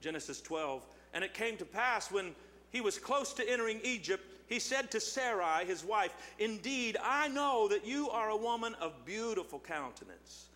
Genesis 0.00 0.40
12. 0.40 0.84
And 1.14 1.22
it 1.22 1.34
came 1.34 1.56
to 1.58 1.64
pass 1.64 2.10
when 2.10 2.34
he 2.70 2.80
was 2.80 2.98
close 2.98 3.32
to 3.34 3.50
entering 3.50 3.80
Egypt, 3.84 4.24
he 4.52 4.58
said 4.58 4.90
to 4.90 5.00
Sarai, 5.00 5.64
his 5.64 5.82
wife, 5.82 6.14
Indeed, 6.38 6.98
I 7.02 7.28
know 7.28 7.68
that 7.68 7.86
you 7.86 8.10
are 8.10 8.28
a 8.28 8.36
woman 8.36 8.74
of 8.82 9.02
beautiful 9.06 9.58
countenance. 9.58 10.48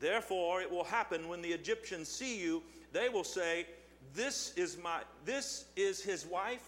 Therefore, 0.00 0.62
it 0.62 0.70
will 0.70 0.84
happen 0.84 1.28
when 1.28 1.42
the 1.42 1.52
Egyptians 1.52 2.08
see 2.08 2.40
you, 2.40 2.62
they 2.92 3.10
will 3.10 3.24
say, 3.24 3.66
This 4.14 4.54
is 4.56 4.78
my 4.82 5.00
this 5.26 5.66
is 5.76 6.02
his 6.02 6.24
wife, 6.24 6.64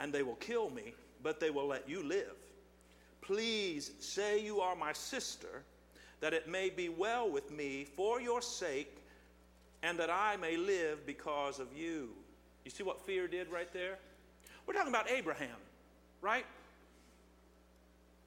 and 0.00 0.12
they 0.12 0.24
will 0.24 0.34
kill 0.34 0.70
me, 0.70 0.94
but 1.22 1.38
they 1.38 1.50
will 1.50 1.68
let 1.68 1.88
you 1.88 2.02
live. 2.02 2.34
Please 3.20 3.92
say 4.00 4.44
you 4.44 4.60
are 4.60 4.74
my 4.74 4.92
sister, 4.92 5.62
that 6.20 6.34
it 6.34 6.48
may 6.48 6.68
be 6.68 6.88
well 6.88 7.30
with 7.30 7.52
me 7.52 7.84
for 7.84 8.20
your 8.20 8.42
sake, 8.42 8.96
and 9.84 9.96
that 10.00 10.10
I 10.10 10.36
may 10.36 10.56
live 10.56 11.06
because 11.06 11.60
of 11.60 11.68
you. 11.76 12.08
You 12.64 12.72
see 12.72 12.82
what 12.82 13.00
fear 13.00 13.28
did 13.28 13.52
right 13.52 13.72
there? 13.72 13.98
We're 14.66 14.74
talking 14.74 14.92
about 14.92 15.08
Abraham, 15.08 15.56
right? 16.24 16.46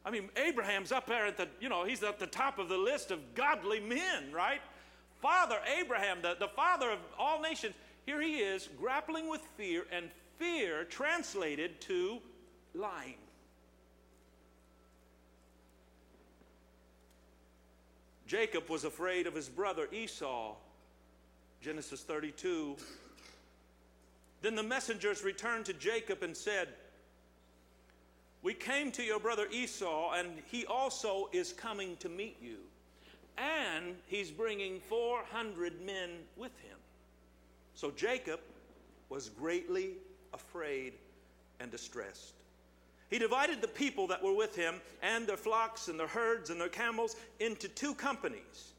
I 0.06 0.12
mean, 0.12 0.30
Abraham's 0.38 0.92
up 0.92 1.08
there 1.08 1.26
at 1.26 1.36
the, 1.36 1.48
you 1.60 1.68
know, 1.68 1.84
he's 1.84 2.04
at 2.04 2.20
the 2.20 2.28
top 2.28 2.60
of 2.60 2.70
the 2.70 2.78
list 2.78 3.12
of 3.12 3.20
godly 3.34 3.80
men, 3.80 4.32
right? 4.32 4.62
Father 5.22 5.58
Abraham, 5.80 6.20
the, 6.22 6.36
the 6.40 6.48
father 6.48 6.92
of 6.92 7.00
all 7.18 7.42
nations, 7.42 7.74
here 8.06 8.22
he 8.22 8.36
is 8.36 8.70
grappling 8.80 9.28
with 9.28 9.42
fear, 9.58 9.86
and 9.92 10.10
fear 10.38 10.86
translated 10.86 11.82
to 11.82 12.20
lying. 12.76 13.16
Jacob 18.28 18.70
was 18.70 18.84
afraid 18.84 19.26
of 19.26 19.34
his 19.34 19.50
brother 19.50 19.88
Esau. 19.92 20.56
Genesis 21.62 22.04
32. 22.04 22.76
Then 24.42 24.56
the 24.56 24.64
messengers 24.64 25.24
returned 25.24 25.66
to 25.66 25.74
Jacob 25.74 26.22
and 26.24 26.38
said, 26.38 26.70
We 28.44 28.54
came 28.54 28.92
to 28.94 29.04
your 29.04 29.20
brother 29.20 29.48
Esau, 29.52 30.14
and 30.14 30.30
he 30.46 30.66
also 30.66 31.30
is 31.32 31.54
coming 31.54 31.98
to 31.98 32.10
meet 32.10 32.38
you. 32.42 32.58
And 33.38 33.96
he's 34.08 34.32
bringing 34.32 34.80
400 34.80 35.82
men 35.86 36.10
with 36.36 36.58
him. 36.62 36.78
So 37.76 37.92
Jacob 37.92 38.40
was 39.10 39.30
greatly 39.30 39.92
afraid 40.34 40.94
and 41.60 41.72
distressed. 41.72 42.34
He 43.10 43.20
divided 43.20 43.62
the 43.62 43.68
people 43.68 44.08
that 44.08 44.22
were 44.22 44.34
with 44.34 44.56
him 44.56 44.76
and 45.02 45.26
their 45.26 45.38
flocks 45.38 45.88
and 45.88 46.00
their 46.00 46.08
herds 46.08 46.50
and 46.50 46.60
their 46.60 46.68
camels 46.68 47.16
into 47.40 47.68
two 47.68 47.94
companies. 47.94 48.74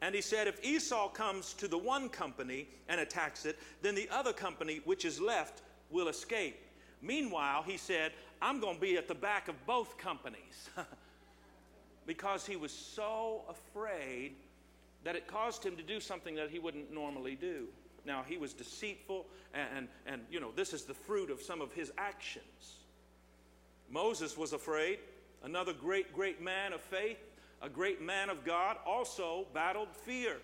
And 0.00 0.14
he 0.14 0.20
said, 0.20 0.46
If 0.46 0.64
Esau 0.64 1.08
comes 1.08 1.52
to 1.54 1.68
the 1.68 1.78
one 1.78 2.08
company 2.08 2.68
and 2.88 3.00
attacks 3.00 3.44
it, 3.44 3.58
then 3.82 3.94
the 3.94 4.08
other 4.10 4.32
company, 4.32 4.80
which 4.84 5.04
is 5.04 5.20
left, 5.20 5.62
will 5.90 6.08
escape. 6.08 6.58
Meanwhile, 7.02 7.64
he 7.66 7.76
said, 7.76 8.12
I'm 8.40 8.60
going 8.60 8.76
to 8.76 8.80
be 8.80 8.96
at 8.96 9.08
the 9.08 9.14
back 9.14 9.48
of 9.48 9.66
both 9.66 9.98
companies. 9.98 10.70
because 12.06 12.46
he 12.46 12.56
was 12.56 12.72
so 12.72 13.42
afraid 13.48 14.32
that 15.04 15.16
it 15.16 15.26
caused 15.26 15.64
him 15.64 15.76
to 15.76 15.82
do 15.82 16.00
something 16.00 16.34
that 16.36 16.50
he 16.50 16.58
wouldn't 16.58 16.92
normally 16.92 17.34
do. 17.34 17.66
Now, 18.04 18.24
he 18.26 18.38
was 18.38 18.52
deceitful, 18.52 19.26
and, 19.52 19.68
and, 19.76 19.88
and, 20.06 20.22
you 20.30 20.40
know, 20.40 20.52
this 20.54 20.72
is 20.72 20.84
the 20.84 20.94
fruit 20.94 21.30
of 21.30 21.42
some 21.42 21.60
of 21.60 21.72
his 21.72 21.92
actions. 21.98 22.78
Moses 23.90 24.36
was 24.36 24.52
afraid. 24.52 24.98
Another 25.42 25.72
great, 25.72 26.12
great 26.12 26.40
man 26.40 26.72
of 26.72 26.80
faith, 26.80 27.18
a 27.62 27.68
great 27.68 28.00
man 28.00 28.30
of 28.30 28.44
God, 28.44 28.76
also 28.86 29.46
battled 29.52 29.88
fear. 30.04 30.36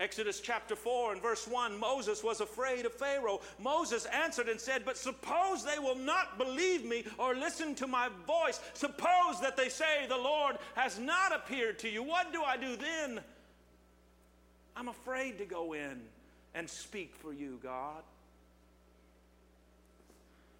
Exodus 0.00 0.38
chapter 0.38 0.76
4 0.76 1.14
and 1.14 1.22
verse 1.22 1.48
1 1.48 1.76
Moses 1.76 2.22
was 2.22 2.40
afraid 2.40 2.86
of 2.86 2.92
Pharaoh. 2.92 3.40
Moses 3.58 4.06
answered 4.06 4.48
and 4.48 4.60
said, 4.60 4.84
But 4.84 4.96
suppose 4.96 5.64
they 5.64 5.80
will 5.80 5.96
not 5.96 6.38
believe 6.38 6.84
me 6.84 7.04
or 7.18 7.34
listen 7.34 7.74
to 7.76 7.88
my 7.88 8.08
voice. 8.24 8.60
Suppose 8.74 9.40
that 9.40 9.56
they 9.56 9.68
say, 9.68 10.06
The 10.08 10.16
Lord 10.16 10.56
has 10.76 11.00
not 11.00 11.34
appeared 11.34 11.80
to 11.80 11.88
you. 11.88 12.04
What 12.04 12.32
do 12.32 12.42
I 12.42 12.56
do 12.56 12.76
then? 12.76 13.20
I'm 14.76 14.86
afraid 14.86 15.38
to 15.38 15.44
go 15.44 15.72
in 15.72 16.00
and 16.54 16.70
speak 16.70 17.16
for 17.16 17.32
you, 17.32 17.58
God. 17.60 18.04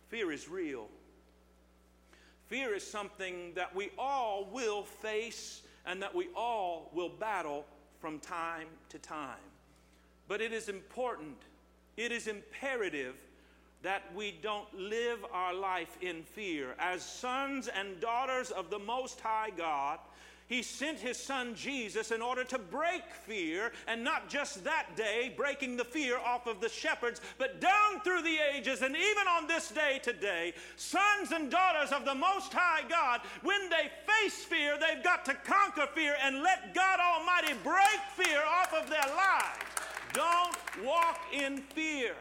Fear 0.08 0.32
is 0.32 0.48
real. 0.48 0.88
Fear 2.48 2.74
is 2.74 2.84
something 2.84 3.52
that 3.54 3.76
we 3.76 3.90
all 3.96 4.48
will 4.50 4.82
face 4.82 5.62
and 5.86 6.02
that 6.02 6.12
we 6.12 6.26
all 6.34 6.90
will 6.92 7.08
battle 7.08 7.64
from 8.00 8.18
time 8.18 8.68
to 8.90 8.98
time. 8.98 9.36
But 10.28 10.40
it 10.40 10.52
is 10.52 10.68
important, 10.68 11.36
it 11.96 12.12
is 12.12 12.26
imperative 12.26 13.14
that 13.82 14.02
we 14.14 14.34
don't 14.42 14.72
live 14.74 15.24
our 15.32 15.54
life 15.54 15.96
in 16.00 16.22
fear. 16.22 16.74
As 16.78 17.04
sons 17.04 17.68
and 17.68 18.00
daughters 18.00 18.50
of 18.50 18.70
the 18.70 18.78
Most 18.78 19.20
High 19.20 19.50
God, 19.56 20.00
he 20.48 20.62
sent 20.62 20.98
his 20.98 21.18
son 21.18 21.54
Jesus 21.54 22.10
in 22.10 22.22
order 22.22 22.42
to 22.44 22.58
break 22.58 23.02
fear, 23.26 23.70
and 23.86 24.02
not 24.02 24.30
just 24.30 24.64
that 24.64 24.96
day, 24.96 25.32
breaking 25.36 25.76
the 25.76 25.84
fear 25.84 26.18
off 26.18 26.46
of 26.46 26.60
the 26.60 26.70
shepherds, 26.70 27.20
but 27.36 27.60
down 27.60 28.00
through 28.02 28.22
the 28.22 28.38
ages, 28.54 28.80
and 28.80 28.96
even 28.96 29.28
on 29.28 29.46
this 29.46 29.68
day 29.68 30.00
today, 30.02 30.54
sons 30.76 31.32
and 31.32 31.50
daughters 31.50 31.92
of 31.92 32.06
the 32.06 32.14
Most 32.14 32.52
High 32.54 32.88
God, 32.88 33.20
when 33.42 33.68
they 33.68 33.90
face 34.06 34.42
fear, 34.44 34.78
they've 34.78 35.04
got 35.04 35.26
to 35.26 35.34
conquer 35.34 35.86
fear 35.94 36.16
and 36.22 36.42
let 36.42 36.74
God 36.74 36.98
Almighty 36.98 37.52
break 37.62 38.00
fear 38.16 38.40
off 38.40 38.72
of 38.72 38.88
their 38.88 39.00
lives. 39.00 39.68
Don't 40.14 40.56
walk 40.82 41.20
in 41.32 41.58
fear. 41.58 42.14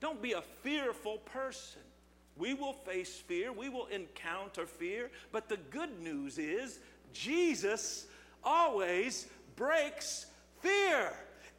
Don't 0.00 0.22
be 0.22 0.32
a 0.32 0.42
fearful 0.62 1.18
person. 1.18 1.82
We 2.42 2.54
will 2.54 2.72
face 2.72 3.14
fear, 3.14 3.52
we 3.52 3.68
will 3.68 3.86
encounter 3.86 4.66
fear, 4.66 5.12
but 5.30 5.48
the 5.48 5.58
good 5.70 6.00
news 6.00 6.38
is 6.38 6.80
Jesus 7.12 8.08
always 8.42 9.28
breaks 9.54 10.26
fear. 10.60 11.12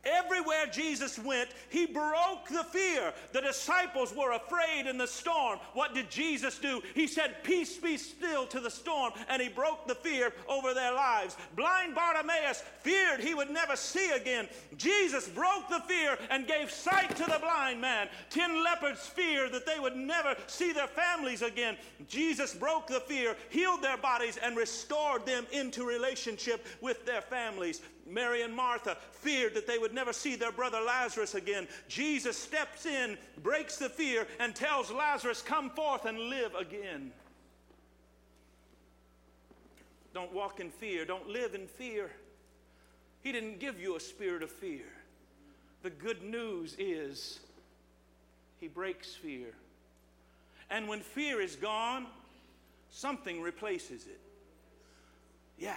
Everywhere 0.05 0.65
Jesus 0.72 1.17
went, 1.17 1.50
he 1.69 1.86
broke 1.86 2.50
the 2.50 2.65
fear. 2.65 3.13
The 3.31 3.39
disciples 3.39 4.13
were 4.13 4.33
afraid 4.33 4.86
in 4.86 4.98
the 4.98 5.07
storm. 5.07 5.60
What 5.74 5.93
did 5.93 6.10
Jesus 6.10 6.60
do? 6.60 6.81
He 6.93 7.07
said, 7.07 7.41
Peace 7.43 7.77
be 7.77 7.95
still 7.95 8.45
to 8.47 8.60
the 8.60 8.69
storm, 8.69 9.13
and 9.30 9.41
he 9.41 9.47
broke 9.47 9.88
the 9.88 9.95
fear 9.95 10.34
over 10.49 10.73
their 10.73 10.93
lives. 10.93 11.38
Blind 11.56 11.95
Bartimaeus 11.95 12.63
feared 12.82 13.21
he 13.21 13.34
would 13.34 13.49
never 13.49 13.77
see 13.77 14.12
again. 14.12 14.49
Jesus 14.75 15.30
broke 15.30 15.69
the 15.69 15.80
fear 15.88 16.17
and 16.30 16.47
gave 16.47 16.69
sight 16.69 17.15
to 17.15 17.23
the 17.23 17.39
blind 17.39 17.80
man. 17.80 18.10
Ten 18.30 18.62
lepers 18.62 18.99
feared 18.99 19.54
that 19.54 19.65
they 19.65 19.80
would 19.80 19.95
never 19.95 20.36
see 20.47 20.73
their 20.73 20.88
families 20.88 21.41
again. 21.41 21.77
Jesus 22.10 22.54
broke 22.54 22.88
the 22.88 22.99
fear, 22.99 23.38
healed 23.49 23.82
their 23.82 23.97
bodies, 23.97 24.38
and 24.43 24.58
restored 24.58 25.25
them 25.25 25.45
into 25.54 25.86
relationship 25.86 26.65
with 26.82 27.06
their 27.06 27.21
families. 27.21 27.82
Mary 28.05 28.41
and 28.41 28.53
Martha 28.53 28.97
feared 29.11 29.53
that 29.53 29.67
they 29.67 29.77
would 29.77 29.93
never 29.93 30.11
see 30.11 30.35
their 30.35 30.51
brother 30.51 30.81
Lazarus 30.81 31.35
again. 31.35 31.67
Jesus 31.87 32.37
steps 32.37 32.85
in, 32.85 33.17
breaks 33.41 33.77
the 33.77 33.89
fear, 33.89 34.27
and 34.39 34.53
tells 34.53 34.91
Lazarus, 34.91 35.41
Come 35.41 35.69
forth 35.69 36.05
and 36.05 36.17
live 36.19 36.53
again. 36.55 37.11
Don't 40.13 40.33
walk 40.33 40.59
in 40.59 40.69
fear, 40.69 41.05
don't 41.05 41.27
live 41.29 41.55
in 41.55 41.67
fear. 41.67 42.11
He 43.21 43.31
didn't 43.31 43.59
give 43.59 43.79
you 43.79 43.95
a 43.95 43.99
spirit 43.99 44.43
of 44.43 44.51
fear. 44.51 44.85
The 45.81 45.89
good 45.89 46.21
news 46.23 46.75
is 46.77 47.39
He 48.59 48.67
breaks 48.67 49.13
fear. 49.13 49.47
And 50.69 50.87
when 50.87 50.99
fear 50.99 51.41
is 51.41 51.55
gone, 51.55 52.07
something 52.89 53.41
replaces 53.41 54.07
it. 54.07 54.19
Yeah. 55.57 55.75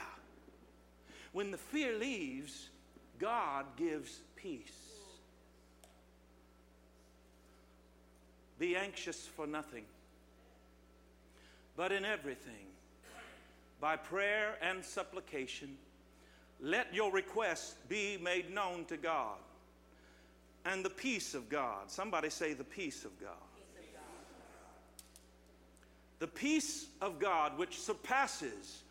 When 1.36 1.50
the 1.50 1.58
fear 1.58 1.98
leaves, 1.98 2.70
God 3.18 3.66
gives 3.76 4.20
peace. 4.36 4.96
Be 8.58 8.74
anxious 8.74 9.26
for 9.26 9.46
nothing, 9.46 9.84
but 11.76 11.92
in 11.92 12.06
everything, 12.06 12.64
by 13.82 13.96
prayer 13.96 14.54
and 14.62 14.82
supplication, 14.82 15.76
let 16.58 16.94
your 16.94 17.12
requests 17.12 17.74
be 17.86 18.16
made 18.16 18.50
known 18.50 18.86
to 18.86 18.96
God. 18.96 19.36
And 20.64 20.82
the 20.82 20.88
peace 20.88 21.34
of 21.34 21.50
God, 21.50 21.90
somebody 21.90 22.30
say, 22.30 22.54
the 22.54 22.64
peace 22.64 23.04
of 23.04 23.10
God. 23.20 23.36
The 26.18 26.28
peace 26.28 26.86
of 27.02 27.18
God, 27.18 27.58
which 27.58 27.78
surpasses 27.78 28.84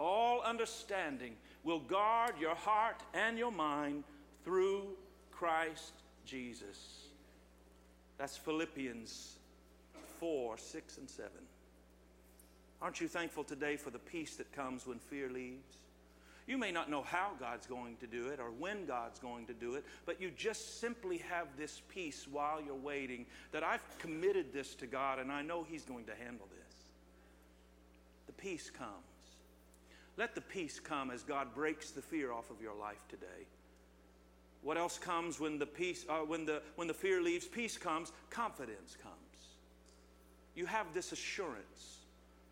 all 0.00 0.42
understanding, 0.42 1.36
will 1.64 1.80
guard 1.80 2.34
your 2.38 2.54
heart 2.54 3.02
and 3.14 3.38
your 3.38 3.50
mind 3.50 4.04
through 4.44 4.86
Christ 5.30 5.92
Jesus. 6.24 7.08
That's 8.18 8.36
Philippians 8.36 9.38
4 10.20 10.58
6 10.58 10.98
and 10.98 11.10
7. 11.10 11.30
Aren't 12.80 13.00
you 13.00 13.08
thankful 13.08 13.44
today 13.44 13.76
for 13.76 13.90
the 13.90 13.98
peace 13.98 14.36
that 14.36 14.52
comes 14.52 14.86
when 14.86 14.98
fear 14.98 15.30
leaves? 15.30 15.78
You 16.46 16.58
may 16.58 16.70
not 16.70 16.90
know 16.90 17.02
how 17.02 17.30
God's 17.40 17.66
going 17.66 17.96
to 17.96 18.06
do 18.06 18.28
it 18.28 18.38
or 18.38 18.50
when 18.50 18.84
God's 18.84 19.18
going 19.18 19.46
to 19.46 19.54
do 19.54 19.76
it, 19.76 19.84
but 20.04 20.20
you 20.20 20.30
just 20.36 20.78
simply 20.80 21.16
have 21.18 21.48
this 21.56 21.80
peace 21.88 22.26
while 22.30 22.60
you're 22.60 22.74
waiting 22.74 23.24
that 23.52 23.64
I've 23.64 23.80
committed 23.98 24.52
this 24.52 24.74
to 24.76 24.86
God 24.86 25.18
and 25.18 25.32
I 25.32 25.40
know 25.40 25.62
He's 25.62 25.84
going 25.84 26.04
to 26.04 26.14
handle 26.14 26.46
this. 26.50 26.76
The 28.26 28.34
peace 28.34 28.68
comes. 28.68 29.13
Let 30.16 30.34
the 30.34 30.40
peace 30.40 30.78
come 30.78 31.10
as 31.10 31.22
God 31.22 31.54
breaks 31.54 31.90
the 31.90 32.02
fear 32.02 32.32
off 32.32 32.50
of 32.50 32.60
your 32.62 32.74
life 32.74 33.02
today. 33.08 33.46
What 34.62 34.78
else 34.78 34.96
comes 34.96 35.40
when 35.40 35.58
the 35.58 35.66
peace, 35.66 36.06
uh, 36.08 36.18
when 36.20 36.46
the 36.46 36.62
when 36.76 36.88
the 36.88 36.94
fear 36.94 37.20
leaves? 37.20 37.46
Peace 37.46 37.76
comes. 37.76 38.12
Confidence 38.30 38.96
comes. 39.02 39.14
You 40.54 40.66
have 40.66 40.86
this 40.94 41.12
assurance, 41.12 41.98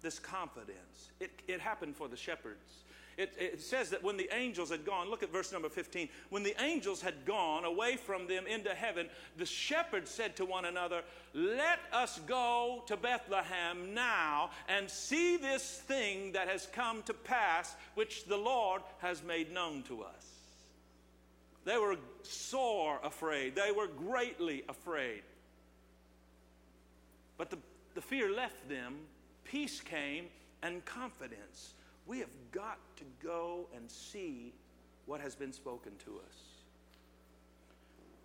this 0.02 0.18
confidence. 0.18 1.10
It, 1.20 1.30
it 1.46 1.60
happened 1.60 1.96
for 1.96 2.08
the 2.08 2.16
shepherds. 2.16 2.82
It, 3.16 3.34
it, 3.38 3.60
says 3.60 3.90
that 3.90 4.02
when 4.02 4.16
the 4.16 4.28
angels 4.34 4.70
had 4.70 4.86
gone, 4.86 5.10
look 5.10 5.22
at 5.22 5.30
verse 5.30 5.52
number 5.52 5.68
15. 5.68 6.08
When 6.30 6.42
the 6.42 6.54
angels 6.62 7.02
had 7.02 7.24
gone 7.26 7.64
away 7.64 7.96
from 7.96 8.26
them 8.26 8.46
into 8.46 8.70
heaven, 8.74 9.08
the 9.36 9.44
shepherds 9.44 10.10
said 10.10 10.36
to 10.36 10.46
one 10.46 10.64
another, 10.64 11.02
Let 11.34 11.78
us 11.92 12.20
go 12.26 12.82
to 12.86 12.96
Bethlehem 12.96 13.92
now 13.92 14.50
and 14.68 14.88
see 14.88 15.36
this 15.36 15.82
thing 15.86 16.32
that 16.32 16.48
has 16.48 16.66
come 16.72 17.02
to 17.02 17.12
pass, 17.12 17.74
which 17.94 18.24
the 18.24 18.36
Lord 18.36 18.82
has 19.00 19.22
made 19.22 19.52
known 19.52 19.82
to 19.84 20.02
us. 20.02 20.26
They 21.64 21.76
were 21.76 21.96
sore 22.22 22.98
afraid, 23.04 23.54
they 23.54 23.72
were 23.72 23.88
greatly 23.88 24.64
afraid. 24.68 25.22
But 27.36 27.50
the, 27.50 27.58
the 27.94 28.00
fear 28.00 28.32
left 28.32 28.68
them, 28.68 28.96
peace 29.44 29.80
came, 29.80 30.26
and 30.62 30.84
confidence 30.84 31.74
we 32.06 32.18
have 32.18 32.30
got 32.50 32.78
to 33.02 33.26
go 33.26 33.66
and 33.74 33.90
see 33.90 34.52
what 35.06 35.20
has 35.20 35.34
been 35.34 35.52
spoken 35.52 35.92
to 36.04 36.12
us. 36.12 36.36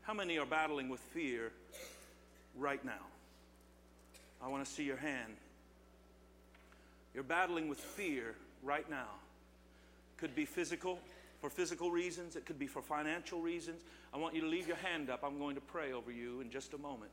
How 0.02 0.14
many 0.14 0.38
are 0.38 0.46
battling 0.46 0.90
with 0.90 1.00
fear 1.00 1.52
right 2.58 2.84
now? 2.86 3.06
I 4.42 4.48
want 4.48 4.64
to 4.64 4.72
see 4.72 4.84
your 4.84 4.98
hand. 4.98 5.34
You're 7.14 7.24
battling 7.24 7.68
with 7.68 7.80
fear 7.80 8.36
right 8.64 8.88
now. 8.90 9.08
Could 10.18 10.36
be 10.36 10.46
physical, 10.46 11.00
for 11.42 11.50
physical 11.50 11.92
reasons, 11.92 12.36
it 12.36 12.46
could 12.46 12.60
be 12.60 12.68
for 12.68 12.82
financial 12.82 13.42
reasons. 13.42 13.82
I 14.14 14.18
want 14.18 14.36
you 14.36 14.42
to 14.42 14.48
leave 14.48 14.68
your 14.68 14.78
hand 14.78 15.10
up. 15.10 15.24
I'm 15.24 15.40
going 15.40 15.56
to 15.56 15.62
pray 15.62 15.94
over 15.94 16.12
you 16.12 16.42
in 16.42 16.52
just 16.52 16.74
a 16.74 16.78
moment. 16.78 17.12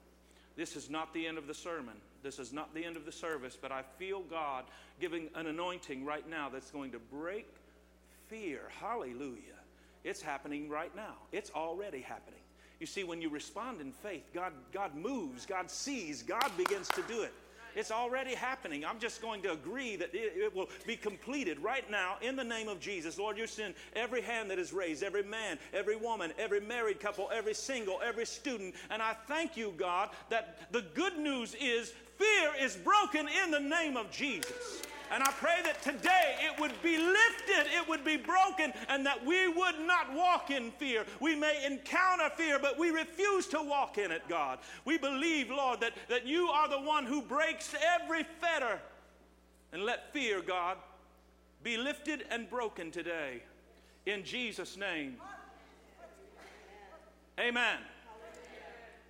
This 0.56 0.76
is 0.76 0.90
not 0.90 1.12
the 1.14 1.26
end 1.26 1.38
of 1.38 1.46
the 1.46 1.54
sermon. 1.54 1.94
This 2.24 2.38
is 2.38 2.54
not 2.54 2.74
the 2.74 2.84
end 2.84 2.96
of 2.96 3.04
the 3.04 3.12
service, 3.12 3.56
but 3.60 3.70
I 3.70 3.82
feel 3.98 4.22
God 4.22 4.64
giving 4.98 5.28
an 5.34 5.46
anointing 5.46 6.06
right 6.06 6.28
now 6.28 6.48
that's 6.48 6.70
going 6.70 6.90
to 6.92 6.98
break 6.98 7.46
fear. 8.28 8.62
Hallelujah. 8.80 9.60
It's 10.04 10.22
happening 10.22 10.68
right 10.68 10.94
now, 10.96 11.14
it's 11.32 11.50
already 11.54 12.00
happening. 12.00 12.40
You 12.80 12.86
see, 12.86 13.04
when 13.04 13.22
you 13.22 13.28
respond 13.28 13.80
in 13.80 13.92
faith, 13.92 14.24
God, 14.34 14.52
God 14.72 14.94
moves, 14.94 15.46
God 15.46 15.70
sees, 15.70 16.22
God 16.22 16.50
begins 16.56 16.88
to 16.88 17.02
do 17.02 17.22
it. 17.22 17.32
It's 17.74 17.90
already 17.90 18.34
happening. 18.34 18.84
I'm 18.84 18.98
just 18.98 19.20
going 19.20 19.42
to 19.42 19.52
agree 19.52 19.96
that 19.96 20.14
it, 20.14 20.32
it, 20.36 20.54
will 20.54 20.68
be 20.86 20.96
completed 20.96 21.58
right 21.60 21.88
now 21.90 22.16
in 22.22 22.36
the 22.36 22.44
name 22.44 22.68
of 22.68 22.80
Jesus. 22.80 23.18
Lord, 23.18 23.36
you 23.36 23.46
send 23.46 23.74
every 23.96 24.20
hand 24.20 24.50
that 24.50 24.58
is 24.58 24.72
raised, 24.72 25.02
every 25.02 25.24
man, 25.24 25.58
every 25.72 25.96
woman, 25.96 26.32
every 26.38 26.60
married 26.60 27.00
couple, 27.00 27.28
every 27.32 27.54
single, 27.54 28.00
every 28.04 28.26
student. 28.26 28.74
And 28.90 29.02
I 29.02 29.14
thank 29.26 29.56
you, 29.56 29.74
God, 29.76 30.10
that 30.30 30.72
the 30.72 30.82
good 30.94 31.18
news 31.18 31.56
is 31.60 31.92
fear 32.18 32.50
is 32.60 32.76
broken 32.76 33.28
in 33.44 33.50
the 33.50 33.60
name 33.60 33.96
of 33.96 34.10
Jesus. 34.10 34.82
And 35.10 35.22
I 35.22 35.30
pray 35.32 35.60
that 35.64 35.82
today 35.82 36.36
it 36.40 36.58
would 36.60 36.72
be 36.82 36.98
lifted, 36.98 37.66
it 37.76 37.88
would 37.88 38.04
be 38.04 38.16
broken, 38.16 38.72
and 38.88 39.04
that 39.06 39.24
we 39.24 39.48
would 39.48 39.78
not 39.86 40.12
walk 40.12 40.50
in 40.50 40.70
fear. 40.72 41.04
We 41.20 41.36
may 41.36 41.64
encounter 41.64 42.30
fear, 42.30 42.58
but 42.58 42.78
we 42.78 42.90
refuse 42.90 43.46
to 43.48 43.62
walk 43.62 43.98
in 43.98 44.10
it, 44.10 44.22
God. 44.28 44.58
We 44.84 44.98
believe, 44.98 45.50
Lord, 45.50 45.80
that, 45.80 45.92
that 46.08 46.26
you 46.26 46.48
are 46.48 46.68
the 46.68 46.80
one 46.80 47.04
who 47.04 47.22
breaks 47.22 47.74
every 48.00 48.24
fetter. 48.40 48.80
And 49.72 49.84
let 49.84 50.12
fear, 50.12 50.40
God, 50.40 50.78
be 51.62 51.76
lifted 51.76 52.24
and 52.30 52.48
broken 52.48 52.90
today. 52.90 53.42
In 54.06 54.24
Jesus' 54.24 54.76
name. 54.76 55.16
Amen. 57.38 57.78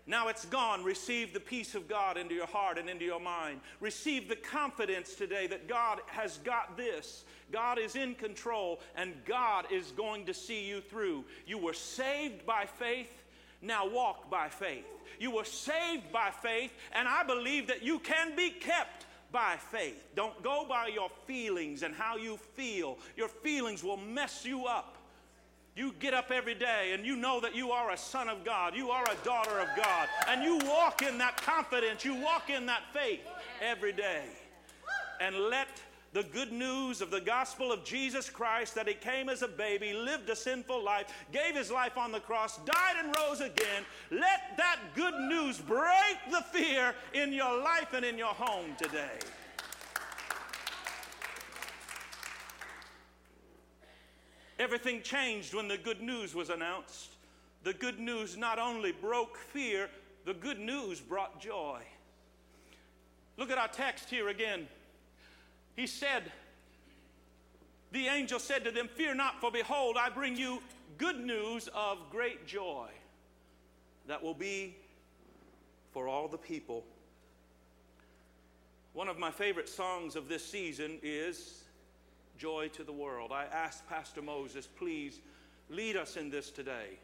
Now 0.07 0.29
it's 0.29 0.45
gone. 0.45 0.85
Receive 0.85 1.33
the 1.33 1.41
peace 1.41 1.75
of 1.75 1.89
God 1.89 2.19
into 2.19 2.35
your 2.35 2.47
heart 2.47 2.79
and 2.79 2.91
into 2.91 3.05
your 3.05 3.21
mind. 3.21 3.61
Receive 3.81 4.29
the 4.29 4.37
confidence 4.37 5.15
today 5.15 5.47
that 5.47 5.67
God 5.67 6.01
has 6.07 6.39
got 6.39 6.77
this. 6.77 7.25
God 7.51 7.79
is 7.79 7.97
in 7.97 8.15
control 8.15 8.81
and 8.97 9.15
God 9.25 9.67
is 9.71 9.93
going 9.93 10.27
to 10.27 10.35
see 10.35 10.67
you 10.67 10.83
through. 10.83 11.25
You 11.47 11.57
were 11.57 11.73
saved 11.73 12.45
by 12.45 12.67
faith. 12.67 13.23
Now 13.63 13.89
walk 13.89 14.31
by 14.31 14.51
faith. 14.51 14.85
You 15.19 15.31
were 15.31 15.45
saved 15.45 16.13
by 16.13 16.31
faith, 16.31 16.73
and 16.93 17.09
I 17.09 17.23
believe 17.23 17.69
that 17.69 17.83
you 17.83 17.99
can 17.99 18.37
be 18.37 18.51
kept 18.51 19.07
by 19.33 19.57
faith. 19.57 20.05
Don't 20.15 20.43
go 20.43 20.67
by 20.69 20.89
your 20.89 21.09
feelings 21.27 21.83
and 21.83 21.95
how 21.95 22.17
you 22.17 22.37
feel. 22.55 22.99
Your 23.17 23.29
feelings 23.29 23.83
will 23.83 23.97
mess 23.97 24.45
you 24.45 24.67
up. 24.67 24.99
You 25.77 25.93
get 25.99 26.15
up 26.15 26.31
every 26.31 26.55
day 26.55 26.93
and 26.95 27.05
you 27.05 27.17
know 27.17 27.41
that 27.41 27.55
you 27.55 27.73
are 27.73 27.91
a 27.91 27.97
son 27.97 28.29
of 28.29 28.45
God, 28.45 28.77
you 28.77 28.91
are 28.91 29.05
a 29.05 29.25
daughter 29.25 29.59
of 29.59 29.69
God, 29.77 30.09
and 30.29 30.43
you 30.43 30.59
walk 30.69 31.03
in 31.03 31.19
that 31.19 31.37
confidence, 31.37 32.05
you 32.05 32.15
walk 32.15 32.49
in 32.49 32.67
that 32.67 32.83
faith 32.93 33.27
every 33.61 33.93
day. 33.93 34.23
And 35.21 35.37
let 35.37 35.69
the 36.13 36.23
good 36.23 36.53
news 36.53 37.01
of 37.01 37.11
the 37.11 37.21
gospel 37.21 37.73
of 37.73 37.85
Jesus 37.85 38.31
Christ 38.31 38.77
that 38.77 38.87
he 38.87 38.95
came 38.95 39.29
as 39.29 39.43
a 39.43 39.49
baby, 39.49 39.93
lived 39.93 40.31
a 40.31 40.37
sinful 40.37 40.83
life, 40.83 41.13
gave 41.33 41.57
his 41.57 41.73
life 41.73 41.99
on 41.99 42.13
the 42.13 42.21
cross, 42.21 42.59
died 42.59 42.95
and 43.03 43.13
rose 43.19 43.41
again. 43.41 43.83
Let 44.13 44.57
that 44.57 44.79
good 44.95 45.19
news 45.29 45.59
break 45.59 46.19
the 46.31 46.43
fear 46.53 46.95
in 47.15 47.33
your 47.33 47.61
life 47.61 47.95
and 47.95 48.05
in 48.05 48.17
your 48.17 48.29
home 48.29 48.77
today. 48.79 49.19
Everything 54.59 55.03
changed 55.03 55.55
when 55.55 55.69
the 55.69 55.77
good 55.77 56.01
news 56.01 56.35
was 56.35 56.51
announced. 56.51 57.11
The 57.65 57.73
good 57.73 57.99
news 57.99 58.37
not 58.37 58.59
only 58.59 58.93
broke 58.93 59.37
fear, 59.37 59.89
the 60.25 60.35
good 60.35 60.61
news 60.61 61.01
brought 61.01 61.41
joy. 61.41 61.81
Look 63.37 63.51
at 63.51 63.59
our 63.59 63.69
text 63.69 64.11
here 64.11 64.29
again. 64.29 64.69
He 65.75 65.87
said, 65.87 66.31
The 67.91 68.07
angel 68.07 68.39
said 68.39 68.65
to 68.65 68.71
them, 68.71 68.89
Fear 68.95 69.17
not, 69.17 69.41
for 69.41 69.51
behold, 69.51 69.97
I 69.99 70.09
bring 70.09 70.37
you 70.37 70.63
good 70.99 71.19
news 71.19 71.69
of 71.75 71.99
great 72.11 72.47
joy 72.47 72.89
that 74.07 74.23
will 74.23 74.35
be 74.35 74.77
for 75.93 76.07
all 76.07 76.29
the 76.29 76.39
people. 76.39 76.85
One 78.93 79.09
of 79.09 79.19
my 79.19 79.33
favorite 79.33 79.69
songs 79.69 80.15
of 80.15 80.29
this 80.29 80.45
season 80.45 80.99
is 81.03 81.64
joy 82.39 82.69
to 82.75 82.85
the 82.85 82.93
world. 82.93 83.33
I 83.33 83.45
ask 83.53 83.87
Pastor 83.89 84.23
Moses, 84.23 84.67
please 84.67 85.21
lead 85.71 85.97
us 85.97 86.17
in 86.17 86.31
this 86.31 86.51
today. 86.51 86.99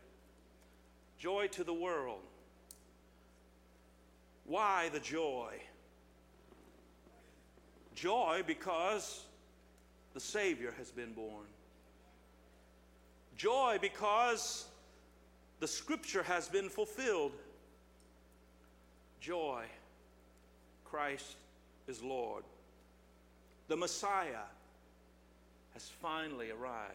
Joy 1.19 1.49
to 1.49 1.65
the 1.65 1.75
world. 1.75 2.23
Why 4.45 4.89
the 4.93 5.01
joy? 5.01 5.55
Joy 7.95 8.43
because 8.47 9.25
the 10.15 10.21
Savior 10.21 10.75
has 10.79 10.91
been 10.91 11.13
born. 11.13 11.47
Joy 13.37 13.79
because 13.81 14.67
the 15.61 15.69
Scripture 15.69 16.23
has 16.23 16.49
been 16.49 16.69
fulfilled. 16.69 17.33
Joy, 19.21 19.65
Christ 20.85 21.37
is 21.87 22.03
Lord. 22.03 22.45
The 23.69 23.77
Messiah 23.77 24.47
has 25.75 25.89
finally 26.03 26.51
arrived. 26.51 26.95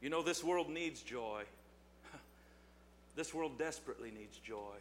You 0.00 0.10
know, 0.10 0.22
this 0.22 0.42
world 0.44 0.70
needs 0.70 1.02
joy. 1.02 1.42
this 3.16 3.34
world 3.34 3.58
desperately 3.58 4.10
needs 4.10 4.38
joy. 4.38 4.76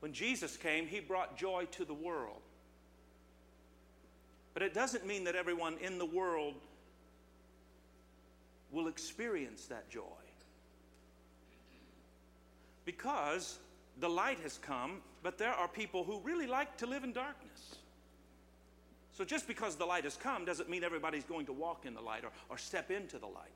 When 0.00 0.12
Jesus 0.12 0.56
came, 0.56 0.86
he 0.86 1.00
brought 1.00 1.36
joy 1.36 1.66
to 1.72 1.84
the 1.84 1.94
world. 1.94 2.40
But 4.54 4.62
it 4.62 4.74
doesn't 4.74 5.06
mean 5.06 5.24
that 5.24 5.34
everyone 5.34 5.76
in 5.80 5.98
the 5.98 6.06
world 6.06 6.54
will 8.72 8.88
experience 8.88 9.66
that 9.66 9.88
joy. 9.90 10.00
Because 12.84 13.58
the 14.00 14.08
light 14.08 14.38
has 14.40 14.58
come, 14.58 15.02
but 15.22 15.38
there 15.38 15.52
are 15.52 15.68
people 15.68 16.04
who 16.04 16.20
really 16.20 16.46
like 16.46 16.76
to 16.78 16.86
live 16.86 17.04
in 17.04 17.12
darkness. 17.12 17.76
So 19.16 19.24
just 19.24 19.48
because 19.48 19.76
the 19.76 19.86
light 19.86 20.04
has 20.04 20.14
come 20.14 20.44
doesn't 20.44 20.68
mean 20.68 20.84
everybody's 20.84 21.24
going 21.24 21.46
to 21.46 21.52
walk 21.52 21.86
in 21.86 21.94
the 21.94 22.02
light 22.02 22.22
or, 22.22 22.30
or 22.50 22.58
step 22.58 22.90
into 22.90 23.18
the 23.18 23.26
light. 23.26 23.54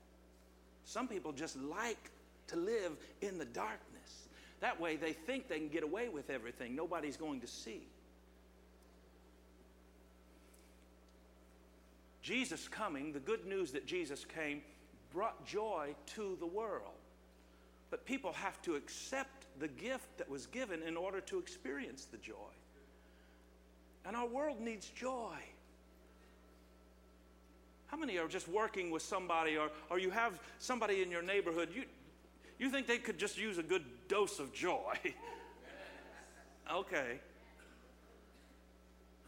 Some 0.85 1.07
people 1.07 1.31
just 1.31 1.55
like 1.61 2.09
to 2.47 2.55
live 2.55 2.93
in 3.21 3.37
the 3.37 3.45
darkness. 3.45 4.27
That 4.59 4.81
way 4.81 4.95
they 4.95 5.13
think 5.13 5.47
they 5.47 5.59
can 5.59 5.67
get 5.67 5.83
away 5.83 6.09
with 6.09 6.31
everything. 6.31 6.75
Nobody's 6.75 7.15
going 7.15 7.41
to 7.41 7.47
see. 7.47 7.83
Jesus 12.23 12.67
coming, 12.67 13.13
the 13.13 13.19
good 13.19 13.45
news 13.45 13.71
that 13.71 13.85
Jesus 13.85 14.25
came, 14.25 14.63
brought 15.13 15.45
joy 15.45 15.93
to 16.15 16.37
the 16.39 16.45
world. 16.47 16.89
But 17.91 18.03
people 18.05 18.33
have 18.33 18.59
to 18.63 18.75
accept 18.75 19.45
the 19.59 19.67
gift 19.67 20.17
that 20.17 20.27
was 20.27 20.47
given 20.47 20.81
in 20.81 20.97
order 20.97 21.21
to 21.21 21.37
experience 21.37 22.05
the 22.05 22.17
joy. 22.17 22.33
And 24.05 24.15
our 24.15 24.27
world 24.27 24.59
needs 24.59 24.89
joy. 24.89 25.37
Many 28.01 28.17
are 28.17 28.27
just 28.27 28.47
working 28.47 28.89
with 28.89 29.03
somebody 29.03 29.57
or, 29.57 29.69
or 29.91 29.99
you 29.99 30.09
have 30.09 30.39
somebody 30.57 31.03
in 31.03 31.11
your 31.11 31.21
neighborhood? 31.21 31.69
You, 31.71 31.83
you 32.57 32.71
think 32.71 32.87
they 32.87 32.97
could 32.97 33.19
just 33.19 33.37
use 33.37 33.59
a 33.59 33.63
good 33.63 33.83
dose 34.07 34.39
of 34.39 34.51
joy? 34.51 34.97
okay. 36.73 37.19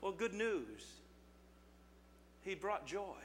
Well, 0.01 0.11
good 0.11 0.33
news. 0.33 0.83
He 2.41 2.55
brought 2.55 2.87
joy. 2.87 3.21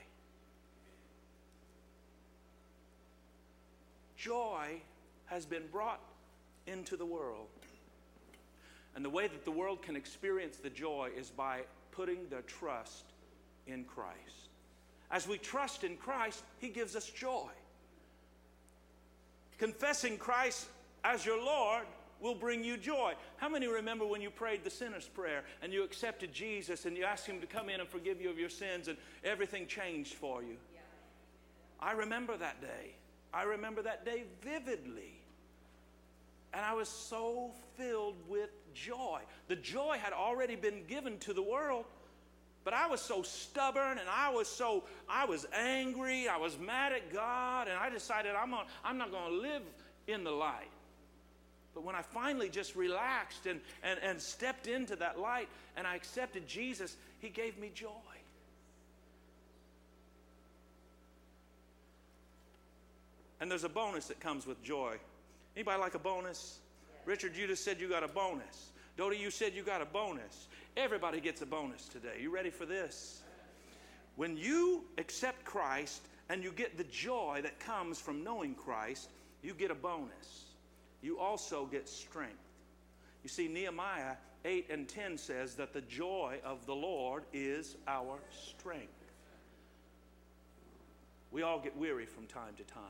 Joy 4.18 4.82
has 5.26 5.46
been 5.46 5.66
brought 5.72 6.02
into 6.66 6.94
the 6.94 7.06
world. 7.06 7.46
And 8.94 9.02
the 9.02 9.10
way 9.10 9.26
that 9.26 9.46
the 9.46 9.50
world 9.50 9.80
can 9.80 9.96
experience 9.96 10.58
the 10.58 10.68
joy 10.68 11.08
is 11.16 11.30
by 11.30 11.62
putting 11.90 12.28
their 12.28 12.42
trust 12.42 13.04
in 13.66 13.84
Christ. 13.84 14.47
As 15.10 15.26
we 15.26 15.38
trust 15.38 15.84
in 15.84 15.96
Christ, 15.96 16.42
He 16.58 16.68
gives 16.68 16.94
us 16.96 17.08
joy. 17.08 17.48
Confessing 19.58 20.18
Christ 20.18 20.66
as 21.04 21.24
your 21.24 21.42
Lord 21.42 21.84
will 22.20 22.34
bring 22.34 22.64
you 22.64 22.76
joy. 22.76 23.14
How 23.36 23.48
many 23.48 23.66
remember 23.66 24.06
when 24.06 24.20
you 24.20 24.30
prayed 24.30 24.64
the 24.64 24.70
sinner's 24.70 25.06
prayer 25.06 25.44
and 25.62 25.72
you 25.72 25.84
accepted 25.84 26.32
Jesus 26.32 26.84
and 26.84 26.96
you 26.96 27.04
asked 27.04 27.26
Him 27.26 27.40
to 27.40 27.46
come 27.46 27.68
in 27.68 27.80
and 27.80 27.88
forgive 27.88 28.20
you 28.20 28.30
of 28.30 28.38
your 28.38 28.48
sins 28.48 28.88
and 28.88 28.98
everything 29.24 29.66
changed 29.66 30.14
for 30.14 30.42
you? 30.42 30.56
I 31.80 31.92
remember 31.92 32.36
that 32.36 32.60
day. 32.60 32.94
I 33.32 33.44
remember 33.44 33.82
that 33.82 34.04
day 34.04 34.24
vividly. 34.42 35.14
And 36.52 36.64
I 36.64 36.74
was 36.74 36.88
so 36.88 37.52
filled 37.76 38.16
with 38.28 38.50
joy. 38.74 39.20
The 39.48 39.56
joy 39.56 39.98
had 40.02 40.12
already 40.12 40.56
been 40.56 40.84
given 40.88 41.18
to 41.18 41.32
the 41.32 41.42
world, 41.42 41.84
But 42.68 42.76
I 42.76 42.86
was 42.86 43.00
so 43.00 43.22
stubborn 43.22 43.96
and 43.96 44.10
I 44.10 44.28
was 44.28 44.46
so, 44.46 44.84
I 45.08 45.24
was 45.24 45.46
angry. 45.54 46.28
I 46.28 46.36
was 46.36 46.58
mad 46.58 46.92
at 46.92 47.10
God. 47.10 47.66
And 47.66 47.78
I 47.78 47.88
decided 47.88 48.32
I'm, 48.34 48.52
on, 48.52 48.66
I'm 48.84 48.98
not 48.98 49.10
going 49.10 49.32
to 49.32 49.38
live 49.38 49.62
in 50.06 50.22
the 50.22 50.30
light. 50.30 50.68
But 51.74 51.82
when 51.82 51.94
I 51.94 52.02
finally 52.02 52.50
just 52.50 52.76
relaxed 52.76 53.46
and, 53.46 53.62
and, 53.82 53.98
and 54.02 54.20
stepped 54.20 54.66
into 54.66 54.96
that 54.96 55.18
light 55.18 55.48
and 55.78 55.86
I 55.86 55.96
accepted 55.96 56.46
Jesus, 56.46 56.94
He 57.20 57.30
gave 57.30 57.56
me 57.56 57.70
joy. 57.74 57.88
And 63.40 63.50
there's 63.50 63.64
a 63.64 63.70
bonus 63.70 64.08
that 64.08 64.20
comes 64.20 64.46
with 64.46 64.62
joy. 64.62 64.96
Anybody 65.56 65.80
like 65.80 65.94
a 65.94 65.98
bonus? 65.98 66.58
Richard, 67.06 67.34
you 67.34 67.46
just 67.46 67.64
said 67.64 67.80
you 67.80 67.88
got 67.88 68.02
a 68.02 68.08
bonus. 68.08 68.72
Dodie, 68.98 69.16
you 69.16 69.30
said 69.30 69.54
you 69.54 69.62
got 69.62 69.80
a 69.80 69.84
bonus. 69.84 70.48
Everybody 70.76 71.20
gets 71.20 71.40
a 71.40 71.46
bonus 71.46 71.86
today. 71.86 72.18
You 72.20 72.34
ready 72.34 72.50
for 72.50 72.66
this? 72.66 73.22
When 74.16 74.36
you 74.36 74.82
accept 74.98 75.44
Christ 75.44 76.02
and 76.28 76.42
you 76.42 76.50
get 76.50 76.76
the 76.76 76.82
joy 76.82 77.38
that 77.44 77.60
comes 77.60 78.00
from 78.00 78.24
knowing 78.24 78.56
Christ, 78.56 79.10
you 79.40 79.54
get 79.54 79.70
a 79.70 79.74
bonus. 79.76 80.46
You 81.00 81.20
also 81.20 81.64
get 81.66 81.88
strength. 81.88 82.34
You 83.22 83.28
see, 83.28 83.46
Nehemiah 83.46 84.16
8 84.44 84.66
and 84.68 84.88
10 84.88 85.16
says 85.16 85.54
that 85.54 85.72
the 85.72 85.82
joy 85.82 86.40
of 86.44 86.66
the 86.66 86.74
Lord 86.74 87.22
is 87.32 87.76
our 87.86 88.18
strength. 88.32 88.88
We 91.30 91.42
all 91.42 91.60
get 91.60 91.76
weary 91.76 92.06
from 92.06 92.26
time 92.26 92.54
to 92.56 92.64
time. 92.64 92.82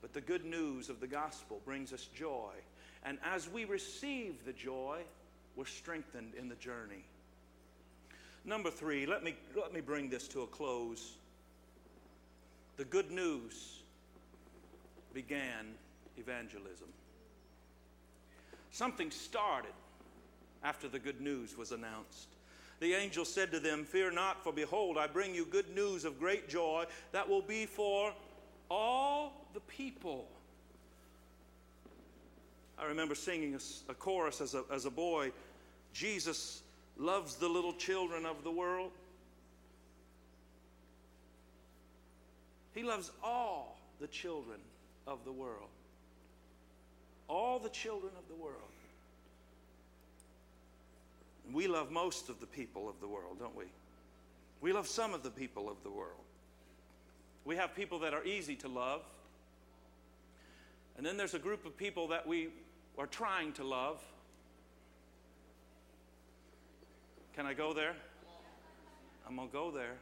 But 0.00 0.14
the 0.14 0.22
good 0.22 0.46
news 0.46 0.88
of 0.88 0.98
the 0.98 1.06
gospel 1.06 1.60
brings 1.66 1.92
us 1.92 2.08
joy. 2.14 2.52
And 3.04 3.18
as 3.24 3.48
we 3.48 3.64
receive 3.64 4.44
the 4.44 4.52
joy, 4.52 5.00
we're 5.56 5.64
strengthened 5.66 6.32
in 6.38 6.48
the 6.48 6.54
journey. 6.56 7.04
Number 8.44 8.70
three, 8.70 9.06
let 9.06 9.22
me, 9.22 9.34
let 9.56 9.72
me 9.72 9.80
bring 9.80 10.08
this 10.08 10.26
to 10.28 10.42
a 10.42 10.46
close. 10.46 11.12
The 12.76 12.84
good 12.84 13.10
news 13.10 13.82
began 15.14 15.74
evangelism. 16.16 16.88
Something 18.70 19.10
started 19.10 19.72
after 20.64 20.88
the 20.88 20.98
good 20.98 21.20
news 21.20 21.56
was 21.56 21.72
announced. 21.72 22.28
The 22.80 22.94
angel 22.94 23.24
said 23.24 23.52
to 23.52 23.60
them, 23.60 23.84
Fear 23.84 24.12
not, 24.12 24.42
for 24.42 24.52
behold, 24.52 24.98
I 24.98 25.06
bring 25.06 25.34
you 25.34 25.44
good 25.44 25.72
news 25.74 26.04
of 26.04 26.18
great 26.18 26.48
joy 26.48 26.86
that 27.12 27.28
will 27.28 27.42
be 27.42 27.66
for 27.66 28.12
all 28.70 29.46
the 29.54 29.60
people. 29.60 30.26
I 32.78 32.86
remember 32.86 33.14
singing 33.14 33.54
a, 33.54 33.92
a 33.92 33.94
chorus 33.94 34.40
as 34.40 34.54
a, 34.54 34.64
as 34.72 34.84
a 34.84 34.90
boy 34.90 35.32
Jesus 35.92 36.62
loves 36.96 37.36
the 37.36 37.48
little 37.48 37.72
children 37.74 38.26
of 38.26 38.44
the 38.44 38.50
world. 38.50 38.90
He 42.74 42.82
loves 42.82 43.10
all 43.22 43.78
the 44.00 44.06
children 44.06 44.58
of 45.06 45.24
the 45.24 45.32
world. 45.32 45.68
All 47.28 47.58
the 47.58 47.68
children 47.68 48.12
of 48.18 48.26
the 48.28 48.42
world. 48.42 48.56
We 51.52 51.66
love 51.66 51.90
most 51.90 52.28
of 52.28 52.40
the 52.40 52.46
people 52.46 52.88
of 52.88 53.00
the 53.00 53.08
world, 53.08 53.38
don't 53.38 53.56
we? 53.56 53.64
We 54.60 54.72
love 54.72 54.86
some 54.86 55.12
of 55.12 55.22
the 55.22 55.30
people 55.30 55.68
of 55.68 55.82
the 55.82 55.90
world. 55.90 56.12
We 57.44 57.56
have 57.56 57.74
people 57.74 57.98
that 58.00 58.14
are 58.14 58.24
easy 58.24 58.54
to 58.56 58.68
love. 58.68 59.02
And 60.96 61.06
then 61.06 61.16
there's 61.16 61.34
a 61.34 61.38
group 61.38 61.64
of 61.64 61.76
people 61.76 62.08
that 62.08 62.26
we 62.26 62.48
are 62.98 63.06
trying 63.06 63.52
to 63.54 63.64
love. 63.64 64.00
Can 67.34 67.46
I 67.46 67.54
go 67.54 67.72
there? 67.72 67.94
I'm 69.26 69.36
going 69.36 69.48
to 69.48 69.52
go 69.52 69.70
there. 69.70 69.94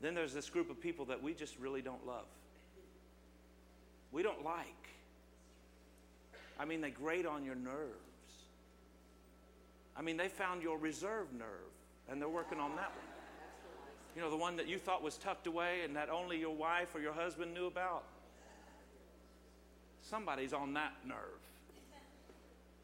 Then 0.00 0.14
there's 0.14 0.34
this 0.34 0.50
group 0.50 0.70
of 0.70 0.80
people 0.80 1.06
that 1.06 1.22
we 1.22 1.34
just 1.34 1.58
really 1.58 1.82
don't 1.82 2.06
love. 2.06 2.26
We 4.12 4.22
don't 4.22 4.44
like. 4.44 4.66
I 6.58 6.64
mean, 6.64 6.80
they 6.80 6.90
grate 6.90 7.26
on 7.26 7.44
your 7.44 7.56
nerves. 7.56 7.94
I 9.96 10.02
mean, 10.02 10.16
they 10.16 10.28
found 10.28 10.62
your 10.62 10.78
reserve 10.78 11.32
nerve 11.32 11.48
and 12.08 12.20
they're 12.20 12.28
working 12.28 12.60
on 12.60 12.76
that 12.76 12.90
one. 12.90 13.13
You 14.14 14.22
know, 14.22 14.30
the 14.30 14.36
one 14.36 14.56
that 14.56 14.68
you 14.68 14.78
thought 14.78 15.02
was 15.02 15.16
tucked 15.16 15.46
away 15.46 15.80
and 15.84 15.96
that 15.96 16.08
only 16.08 16.38
your 16.38 16.54
wife 16.54 16.94
or 16.94 17.00
your 17.00 17.12
husband 17.12 17.52
knew 17.52 17.66
about. 17.66 18.04
Somebody's 20.02 20.52
on 20.52 20.74
that 20.74 20.92
nerve. 21.04 21.18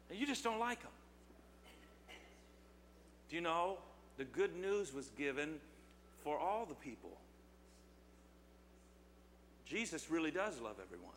And 0.09 0.19
you 0.19 0.25
just 0.25 0.43
don't 0.43 0.59
like 0.59 0.81
them. 0.81 0.91
Do 3.29 3.35
you 3.35 3.41
know? 3.41 3.77
The 4.17 4.25
good 4.25 4.55
news 4.55 4.93
was 4.93 5.09
given 5.17 5.55
for 6.23 6.37
all 6.37 6.65
the 6.65 6.75
people. 6.75 7.11
Jesus 9.65 10.11
really 10.11 10.31
does 10.31 10.59
love 10.59 10.75
everyone. 10.83 11.15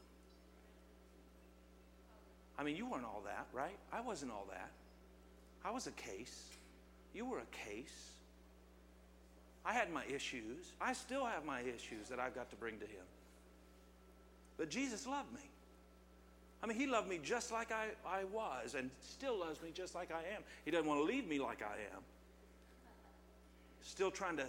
I 2.57 2.62
mean, 2.62 2.77
you 2.77 2.87
weren't 2.87 3.05
all 3.05 3.22
that, 3.24 3.48
right? 3.53 3.77
I 3.92 4.00
wasn't 4.00 4.31
all 4.31 4.46
that. 4.50 4.70
I 5.64 5.72
was 5.72 5.88
a 5.88 5.92
case. 5.92 6.44
You 7.12 7.24
were 7.27 7.40
a 7.40 7.68
case. 7.68 8.13
I 9.64 9.72
had 9.72 9.90
my 9.92 10.05
issues. 10.05 10.72
I 10.81 10.92
still 10.92 11.24
have 11.24 11.44
my 11.44 11.61
issues 11.61 12.09
that 12.11 12.20
I've 12.20 12.35
got 12.35 12.50
to 12.50 12.57
bring 12.57 12.79
to 12.79 12.85
Him. 12.85 13.05
But 14.57 14.70
Jesus 14.70 15.07
loved 15.07 15.33
me. 15.33 15.40
I 16.62 16.66
mean, 16.66 16.79
He 16.79 16.87
loved 16.87 17.09
me 17.09 17.18
just 17.22 17.50
like 17.50 17.72
I, 17.72 17.88
I 18.07 18.24
was 18.24 18.74
and 18.74 18.90
still 19.00 19.38
loves 19.38 19.62
me 19.62 19.70
just 19.72 19.94
like 19.94 20.11
I 20.12 20.20
am. 20.35 20.42
He 20.64 20.70
doesn't 20.70 20.87
want 20.87 21.00
to 21.00 21.05
leave 21.05 21.27
me 21.27 21.38
like 21.38 21.62
I 21.62 21.77
am. 21.94 22.03
Still 23.83 24.11
trying 24.11 24.37
to 24.37 24.46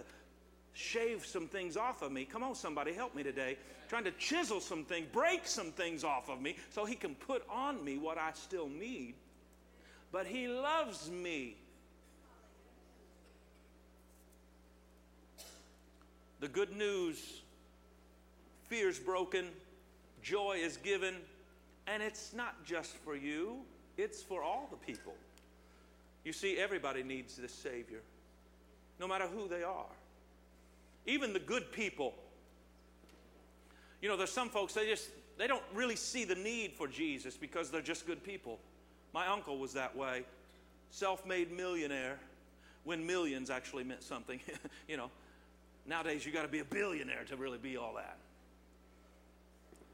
shave 0.74 1.24
some 1.24 1.48
things 1.48 1.76
off 1.76 2.02
of 2.02 2.12
me. 2.12 2.24
Come 2.26 2.42
on, 2.42 2.54
somebody, 2.54 2.92
help 2.92 3.14
me 3.14 3.22
today. 3.22 3.56
Trying 3.88 4.04
to 4.04 4.10
chisel 4.12 4.60
some 4.60 4.84
things, 4.84 5.06
break 5.12 5.46
some 5.46 5.72
things 5.72 6.04
off 6.04 6.28
of 6.28 6.40
me 6.40 6.56
so 6.70 6.84
He 6.84 6.94
can 6.94 7.14
put 7.14 7.42
on 7.48 7.82
me 7.82 7.96
what 7.96 8.18
I 8.18 8.32
still 8.34 8.68
need. 8.68 9.14
But 10.12 10.26
He 10.26 10.48
loves 10.48 11.10
me. 11.10 11.56
The 16.40 16.48
good 16.48 16.76
news 16.76 17.42
fear 18.68 18.88
is 18.88 18.98
broken, 18.98 19.46
joy 20.22 20.58
is 20.60 20.76
given, 20.76 21.14
and 21.86 22.02
it's 22.02 22.32
not 22.34 22.64
just 22.64 22.96
for 22.98 23.16
you, 23.16 23.58
it's 23.96 24.22
for 24.22 24.42
all 24.42 24.68
the 24.70 24.76
people. 24.76 25.14
You 26.24 26.32
see, 26.32 26.58
everybody 26.58 27.02
needs 27.02 27.36
this 27.36 27.52
Savior, 27.54 28.00
no 28.98 29.06
matter 29.06 29.26
who 29.26 29.48
they 29.48 29.62
are. 29.62 29.86
Even 31.06 31.32
the 31.32 31.38
good 31.38 31.70
people. 31.70 32.14
You 34.02 34.08
know, 34.08 34.16
there's 34.16 34.32
some 34.32 34.48
folks, 34.48 34.74
they 34.74 34.86
just, 34.86 35.08
they 35.38 35.46
don't 35.46 35.62
really 35.72 35.96
see 35.96 36.24
the 36.24 36.34
need 36.34 36.72
for 36.72 36.88
Jesus 36.88 37.36
because 37.36 37.70
they're 37.70 37.80
just 37.80 38.06
good 38.06 38.24
people. 38.24 38.58
My 39.14 39.28
uncle 39.28 39.58
was 39.58 39.72
that 39.74 39.96
way. 39.96 40.24
Self 40.90 41.24
made 41.24 41.52
millionaire 41.52 42.18
when 42.84 43.06
millions 43.06 43.48
actually 43.48 43.84
meant 43.84 44.02
something. 44.02 44.40
you 44.88 44.96
know, 44.96 45.10
Nowadays, 45.88 46.26
you 46.26 46.32
got 46.32 46.42
to 46.42 46.48
be 46.48 46.58
a 46.58 46.64
billionaire 46.64 47.24
to 47.28 47.36
really 47.36 47.58
be 47.58 47.76
all 47.76 47.94
that. 47.94 48.18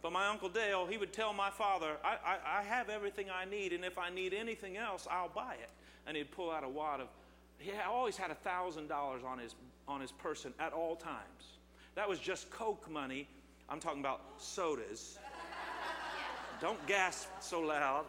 But 0.01 0.13
my 0.13 0.27
Uncle 0.27 0.49
Dale, 0.49 0.87
he 0.87 0.99
would 0.99 1.13
tell 1.13 1.33
my 1.33 1.51
father, 1.51 1.97
I, 2.05 2.17
I, 2.25 2.59
I 2.59 2.63
have 2.63 2.89
everything 2.89 3.27
I 3.33 3.45
need, 3.45 3.73
and 3.73 3.85
if 3.85 3.99
I 3.99 4.11
need 4.11 4.35
anything 4.35 4.77
else, 4.77 5.07
I'll 5.09 5.29
buy 5.29 5.55
it. 5.55 5.71
And 6.07 6.17
he'd 6.17 6.33
pull 6.33 6.51
out 6.51 6.65
a 6.65 6.69
wad 6.69 7.01
of, 7.01 7.09
he 7.59 7.71
always 7.89 8.17
had 8.17 8.31
a 8.31 8.35
$1,000 8.35 8.91
on 9.25 9.39
his, 9.39 9.55
on 9.87 10.01
his 10.01 10.11
person 10.11 10.53
at 10.59 10.73
all 10.73 10.97
times. 10.97 11.59
That 11.95 12.09
was 12.09 12.19
just 12.19 12.51
Coke 12.51 12.91
money. 12.91 13.29
I'm 13.69 13.79
talking 13.79 14.01
about 14.01 14.23
sodas. 14.39 15.19
Don't 16.61 16.85
gasp 16.87 17.29
so 17.41 17.61
loud. 17.61 18.07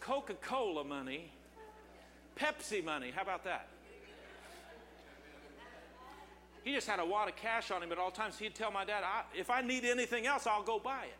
Coca 0.00 0.34
Cola 0.34 0.82
money, 0.82 1.30
Pepsi 2.36 2.82
money. 2.82 3.12
How 3.14 3.22
about 3.22 3.44
that? 3.44 3.68
He 6.64 6.74
just 6.74 6.86
had 6.86 7.00
a 7.00 7.04
wad 7.04 7.28
of 7.28 7.36
cash 7.36 7.70
on 7.70 7.82
him 7.82 7.92
at 7.92 7.98
all 7.98 8.10
times. 8.10 8.38
He'd 8.38 8.54
tell 8.54 8.70
my 8.70 8.84
dad, 8.84 9.02
I, 9.04 9.22
if 9.36 9.50
I 9.50 9.62
need 9.62 9.84
anything 9.84 10.26
else, 10.26 10.46
I'll 10.46 10.62
go 10.62 10.78
buy 10.78 11.04
it. 11.04 11.18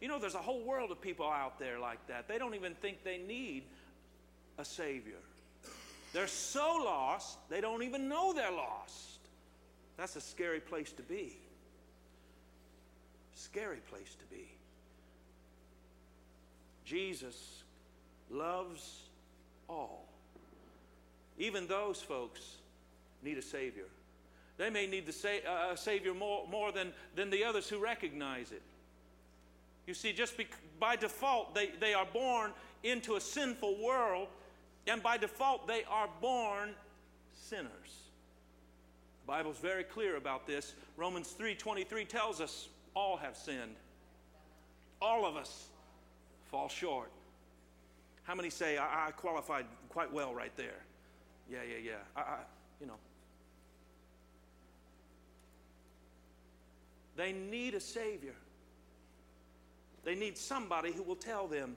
You 0.00 0.08
know, 0.08 0.18
there's 0.18 0.34
a 0.34 0.38
whole 0.38 0.62
world 0.64 0.90
of 0.90 1.00
people 1.00 1.26
out 1.26 1.58
there 1.58 1.78
like 1.78 2.06
that. 2.08 2.28
They 2.28 2.38
don't 2.38 2.54
even 2.54 2.74
think 2.74 3.04
they 3.04 3.18
need 3.18 3.64
a 4.58 4.64
Savior. 4.64 5.20
They're 6.12 6.26
so 6.26 6.80
lost, 6.84 7.38
they 7.48 7.60
don't 7.60 7.82
even 7.82 8.08
know 8.08 8.32
they're 8.32 8.52
lost. 8.52 9.18
That's 9.96 10.16
a 10.16 10.20
scary 10.20 10.60
place 10.60 10.92
to 10.92 11.02
be. 11.02 11.36
Scary 13.34 13.80
place 13.90 14.14
to 14.14 14.24
be. 14.26 14.48
Jesus 16.84 17.62
loves 18.30 19.08
all. 19.68 20.06
Even 21.38 21.66
those 21.66 22.00
folks 22.00 22.58
need 23.22 23.38
a 23.38 23.42
Savior. 23.42 23.86
They 24.56 24.70
may 24.70 24.86
need 24.86 25.06
the 25.06 25.12
sa- 25.12 25.28
uh, 25.48 25.76
Savior 25.76 26.14
more, 26.14 26.46
more 26.48 26.70
than, 26.72 26.92
than 27.16 27.30
the 27.30 27.44
others 27.44 27.68
who 27.68 27.78
recognize 27.78 28.52
it. 28.52 28.62
You 29.86 29.94
see, 29.94 30.12
just 30.12 30.36
be- 30.36 30.46
by 30.78 30.96
default, 30.96 31.54
they, 31.54 31.70
they 31.80 31.92
are 31.94 32.06
born 32.12 32.52
into 32.82 33.16
a 33.16 33.20
sinful 33.20 33.76
world, 33.82 34.28
And 34.86 35.02
by 35.02 35.16
default, 35.16 35.66
they 35.66 35.84
are 35.84 36.08
born 36.20 36.74
sinners. 37.32 38.10
The 39.22 39.26
Bible's 39.26 39.58
very 39.58 39.84
clear 39.84 40.16
about 40.16 40.46
this. 40.46 40.74
Romans 40.96 41.34
3:23 41.38 42.06
tells 42.06 42.40
us 42.40 42.68
all 42.94 43.16
have 43.16 43.36
sinned. 43.36 43.76
All 45.00 45.24
of 45.24 45.36
us 45.36 45.68
fall 46.50 46.68
short. 46.68 47.10
How 48.24 48.34
many 48.34 48.50
say 48.50 48.76
I, 48.76 49.08
I 49.08 49.10
qualified 49.12 49.66
quite 49.88 50.12
well 50.12 50.34
right 50.34 50.54
there? 50.56 50.84
Yeah, 51.50 51.62
yeah, 51.68 51.78
yeah. 51.82 51.92
I, 52.16 52.20
I, 52.20 52.38
you 52.80 52.86
know. 52.86 52.98
They 57.16 57.32
need 57.32 57.74
a 57.74 57.80
Savior. 57.80 58.34
They 60.04 60.14
need 60.14 60.36
somebody 60.36 60.92
who 60.92 61.02
will 61.02 61.16
tell 61.16 61.46
them 61.46 61.76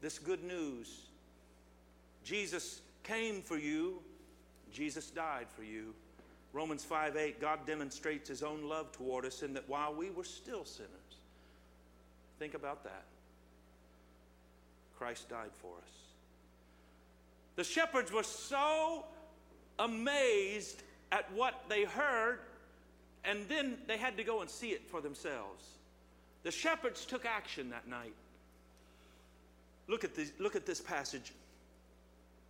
this 0.00 0.18
good 0.18 0.42
news. 0.44 1.06
Jesus 2.24 2.80
came 3.02 3.40
for 3.42 3.56
you, 3.56 4.00
Jesus 4.72 5.10
died 5.10 5.46
for 5.54 5.62
you. 5.62 5.94
Romans 6.52 6.84
5 6.84 7.16
8, 7.16 7.40
God 7.40 7.66
demonstrates 7.66 8.28
his 8.28 8.42
own 8.42 8.68
love 8.68 8.92
toward 8.92 9.24
us 9.24 9.42
in 9.42 9.54
that 9.54 9.68
while 9.68 9.94
we 9.94 10.10
were 10.10 10.24
still 10.24 10.64
sinners, 10.64 10.90
think 12.38 12.54
about 12.54 12.84
that. 12.84 13.04
Christ 14.96 15.28
died 15.28 15.50
for 15.60 15.72
us. 15.76 15.90
The 17.56 17.64
shepherds 17.64 18.12
were 18.12 18.22
so 18.22 19.04
amazed 19.78 20.82
at 21.12 21.30
what 21.32 21.64
they 21.68 21.84
heard, 21.84 22.40
and 23.24 23.48
then 23.48 23.78
they 23.86 23.96
had 23.96 24.16
to 24.16 24.24
go 24.24 24.40
and 24.40 24.50
see 24.50 24.70
it 24.70 24.86
for 24.88 25.00
themselves. 25.00 25.64
The 26.42 26.50
shepherds 26.50 27.06
took 27.06 27.24
action 27.24 27.70
that 27.70 27.88
night. 27.88 28.14
Look 29.88 30.04
at 30.04 30.14
this, 30.14 30.32
look 30.38 30.56
at 30.56 30.66
this 30.66 30.80
passage. 30.80 31.32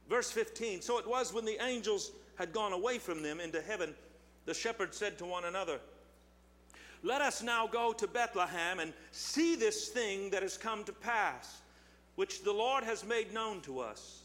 Verse 0.09 0.31
15 0.31 0.83
So 0.83 0.99
it 0.99 1.07
was 1.07 1.33
when 1.33 1.45
the 1.45 1.63
angels 1.65 2.13
had 2.37 2.53
gone 2.53 2.73
away 2.73 2.99
from 2.99 3.23
them 3.23 3.41
into 3.41 3.61
heaven, 3.61 3.95
the 4.47 4.55
shepherds 4.55 4.97
said 4.97 5.17
to 5.19 5.25
one 5.25 5.45
another, 5.45 5.79
Let 7.03 7.21
us 7.23 7.43
now 7.43 7.67
go 7.67 7.93
to 7.93 8.07
Bethlehem 8.07 8.81
and 8.81 8.93
see 9.13 9.55
this 9.55 9.89
thing 9.89 10.31
that 10.31 10.43
has 10.43 10.57
come 10.57 10.85
to 10.85 10.93
pass, 10.93 11.63
which 12.17 12.43
the 12.43 12.53
Lord 12.53 12.85
has 12.85 13.05
made 13.05 13.33
known 13.33 13.61
to 13.63 13.81
us. 13.81 14.23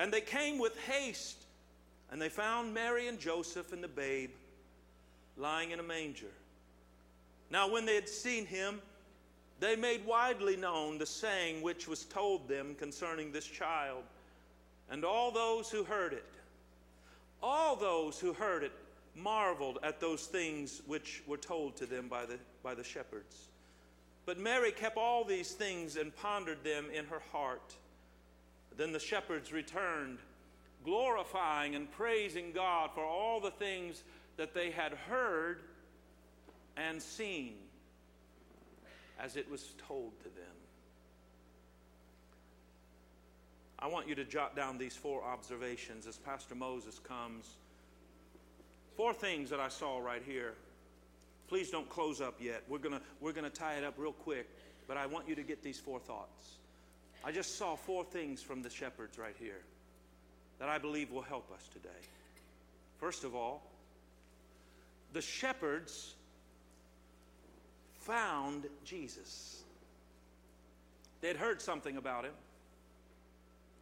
And 0.00 0.12
they 0.12 0.20
came 0.20 0.58
with 0.58 0.76
haste, 0.80 1.44
and 2.10 2.20
they 2.20 2.28
found 2.28 2.74
Mary 2.74 3.06
and 3.06 3.20
Joseph 3.20 3.72
and 3.72 3.82
the 3.82 3.88
babe 3.88 4.30
lying 5.36 5.70
in 5.70 5.80
a 5.80 5.82
manger. 5.82 6.32
Now, 7.50 7.70
when 7.70 7.86
they 7.86 7.94
had 7.94 8.08
seen 8.08 8.46
him, 8.46 8.80
they 9.60 9.76
made 9.76 10.04
widely 10.04 10.56
known 10.56 10.98
the 10.98 11.06
saying 11.06 11.62
which 11.62 11.86
was 11.86 12.04
told 12.04 12.48
them 12.48 12.74
concerning 12.74 13.32
this 13.32 13.46
child. 13.46 14.02
And 14.90 15.04
all 15.04 15.30
those 15.30 15.70
who 15.70 15.84
heard 15.84 16.12
it, 16.12 16.24
all 17.42 17.76
those 17.76 18.18
who 18.18 18.32
heard 18.32 18.62
it 18.64 18.72
marveled 19.16 19.78
at 19.82 20.00
those 20.00 20.26
things 20.26 20.82
which 20.86 21.22
were 21.26 21.36
told 21.36 21.76
to 21.76 21.86
them 21.86 22.08
by 22.08 22.26
the, 22.26 22.38
by 22.62 22.74
the 22.74 22.84
shepherds. 22.84 23.48
But 24.26 24.38
Mary 24.38 24.72
kept 24.72 24.96
all 24.96 25.24
these 25.24 25.52
things 25.52 25.96
and 25.96 26.14
pondered 26.16 26.64
them 26.64 26.86
in 26.92 27.04
her 27.06 27.22
heart. 27.30 27.74
Then 28.76 28.92
the 28.92 28.98
shepherds 28.98 29.52
returned, 29.52 30.18
glorifying 30.84 31.74
and 31.74 31.90
praising 31.92 32.52
God 32.52 32.90
for 32.94 33.04
all 33.04 33.40
the 33.40 33.52
things 33.52 34.02
that 34.36 34.54
they 34.54 34.70
had 34.70 34.92
heard 34.92 35.60
and 36.76 37.00
seen 37.00 37.54
as 39.20 39.36
it 39.36 39.50
was 39.50 39.74
told 39.86 40.12
to 40.18 40.24
them. 40.24 40.54
I 43.78 43.86
want 43.86 44.08
you 44.08 44.14
to 44.14 44.24
jot 44.24 44.56
down 44.56 44.78
these 44.78 44.96
four 44.96 45.22
observations 45.22 46.06
as 46.06 46.16
Pastor 46.16 46.54
Moses 46.54 46.98
comes. 46.98 47.48
Four 48.96 49.12
things 49.12 49.50
that 49.50 49.60
I 49.60 49.68
saw 49.68 49.98
right 49.98 50.22
here. 50.24 50.54
Please 51.48 51.70
don't 51.70 51.88
close 51.88 52.20
up 52.20 52.36
yet. 52.40 52.62
We're 52.68 52.78
going 52.78 52.98
we're 53.20 53.32
going 53.32 53.50
to 53.50 53.56
tie 53.56 53.74
it 53.74 53.84
up 53.84 53.94
real 53.98 54.12
quick, 54.12 54.48
but 54.88 54.96
I 54.96 55.06
want 55.06 55.28
you 55.28 55.34
to 55.34 55.42
get 55.42 55.62
these 55.62 55.78
four 55.78 55.98
thoughts. 56.00 56.54
I 57.24 57.32
just 57.32 57.58
saw 57.58 57.76
four 57.76 58.04
things 58.04 58.42
from 58.42 58.62
the 58.62 58.70
shepherds 58.70 59.18
right 59.18 59.36
here 59.38 59.60
that 60.58 60.68
I 60.68 60.78
believe 60.78 61.10
will 61.10 61.22
help 61.22 61.50
us 61.52 61.68
today. 61.72 61.88
First 62.98 63.24
of 63.24 63.34
all, 63.34 63.62
the 65.14 65.22
shepherds 65.22 66.14
found 68.00 68.66
Jesus. 68.84 69.62
They'd 71.22 71.36
heard 71.36 71.62
something 71.62 71.96
about 71.96 72.24
him. 72.24 72.32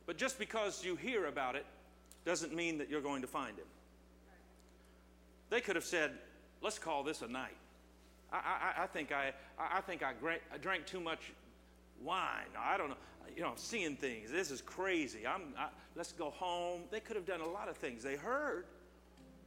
But 0.07 0.19
just 0.19 0.39
because 0.39 0.85
you 0.85 0.95
hear 0.95 1.27
about 1.27 1.57
it 1.57 1.65
doesn't 2.25 2.55
mean 2.55 2.79
that 2.79 2.89
you're 2.89 3.01
going 3.01 3.23
to 3.23 3.29
find 3.29 3.59
him. 3.59 3.65
They 5.51 5.61
could 5.61 5.75
have 5.75 5.85
said, 5.85 6.13
let's 6.61 6.79
call 6.79 7.03
this 7.03 7.23
a 7.23 7.29
night. 7.29 7.57
I, 8.33 8.37
I, 8.37 8.83
I 8.85 8.87
think, 8.87 9.11
I, 9.11 9.33
I 9.59 9.81
think 9.81 10.03
I, 10.03 10.13
drank, 10.13 10.43
I 10.53 10.59
drank 10.59 10.87
too 10.87 11.01
much 11.01 11.33
wine. 12.03 12.47
I 12.59 12.77
don't 12.77 12.91
know. 12.91 12.97
You 13.35 13.43
know, 13.43 13.53
seeing 13.57 13.97
things. 13.97 14.31
This 14.31 14.51
is 14.51 14.61
crazy. 14.61 15.27
I'm, 15.27 15.55
I, 15.59 15.69
let's 15.97 16.13
go 16.13 16.31
home. 16.31 16.83
They 16.91 17.01
could 17.01 17.17
have 17.17 17.25
done 17.25 17.41
a 17.41 17.49
lot 17.49 17.69
of 17.69 17.77
things. 17.79 18.03
They 18.03 18.17
heard, 18.17 18.67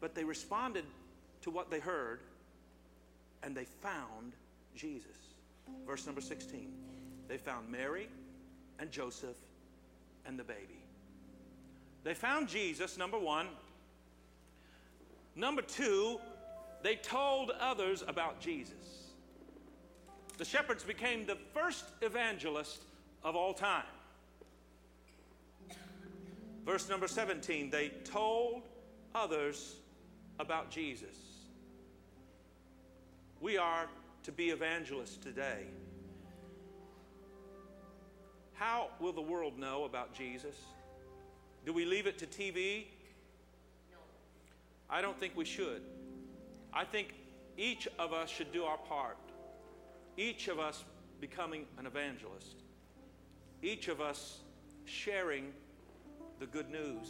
but 0.02 0.16
they 0.16 0.24
responded 0.24 0.86
to 1.46 1.52
what 1.52 1.70
they 1.70 1.80
heard, 1.80 2.22
and 3.44 3.56
they 3.56 3.66
found 3.66 4.34
Jesus. 4.76 5.36
Verse 5.86 6.04
number 6.08 6.20
16. 6.20 6.74
They 7.28 7.38
found 7.38 7.72
Mary 7.72 8.10
and 8.80 8.92
Joseph 8.92 9.38
and 10.26 10.40
the 10.40 10.44
baby. 10.44 10.82
They 12.04 12.16
found 12.16 12.48
Jesus, 12.48 12.98
number 12.98 13.20
one. 13.20 13.46
Number 15.36 15.62
two, 15.62 16.20
they 16.82 16.96
told 16.96 17.52
others 17.60 18.04
about 18.08 18.40
Jesus. 18.40 19.12
The 20.40 20.46
shepherds 20.46 20.84
became 20.84 21.28
the 21.28 21.38
first 21.54 21.86
evangelist 22.02 22.82
of 23.24 23.36
all 23.36 23.54
time. 23.54 23.84
Verse 26.66 26.90
number 26.90 27.08
17, 27.08 27.70
they 27.70 27.90
told 28.04 28.64
others 29.14 29.76
about 30.40 30.70
Jesus. 30.70 31.16
We 33.40 33.58
are 33.58 33.88
to 34.24 34.32
be 34.32 34.50
evangelists 34.50 35.18
today. 35.18 35.66
How 38.54 38.90
will 39.00 39.14
the 39.14 39.22
world 39.22 39.60
know 39.60 39.84
about 39.84 40.14
Jesus? 40.14 40.56
Do 41.66 41.74
we 41.74 41.86
leave 41.86 42.08
it 42.08 42.18
to 42.20 42.26
TV? 42.26 42.86
No. 43.92 43.98
I 44.90 45.02
don't 45.02 45.20
think 45.20 45.36
we 45.36 45.46
should. 45.46 45.82
I 46.74 46.86
think 46.86 47.14
each 47.58 47.88
of 48.00 48.14
us 48.14 48.30
should 48.30 48.52
do 48.52 48.64
our 48.64 48.78
part. 48.78 49.18
Each 50.18 50.48
of 50.48 50.60
us 50.60 50.84
becoming 51.20 51.66
an 51.78 51.86
evangelist. 51.86 52.64
Each 53.62 53.88
of 53.88 54.00
us 54.00 54.40
sharing 54.86 55.52
the 56.40 56.46
good 56.46 56.70
news. 56.70 57.08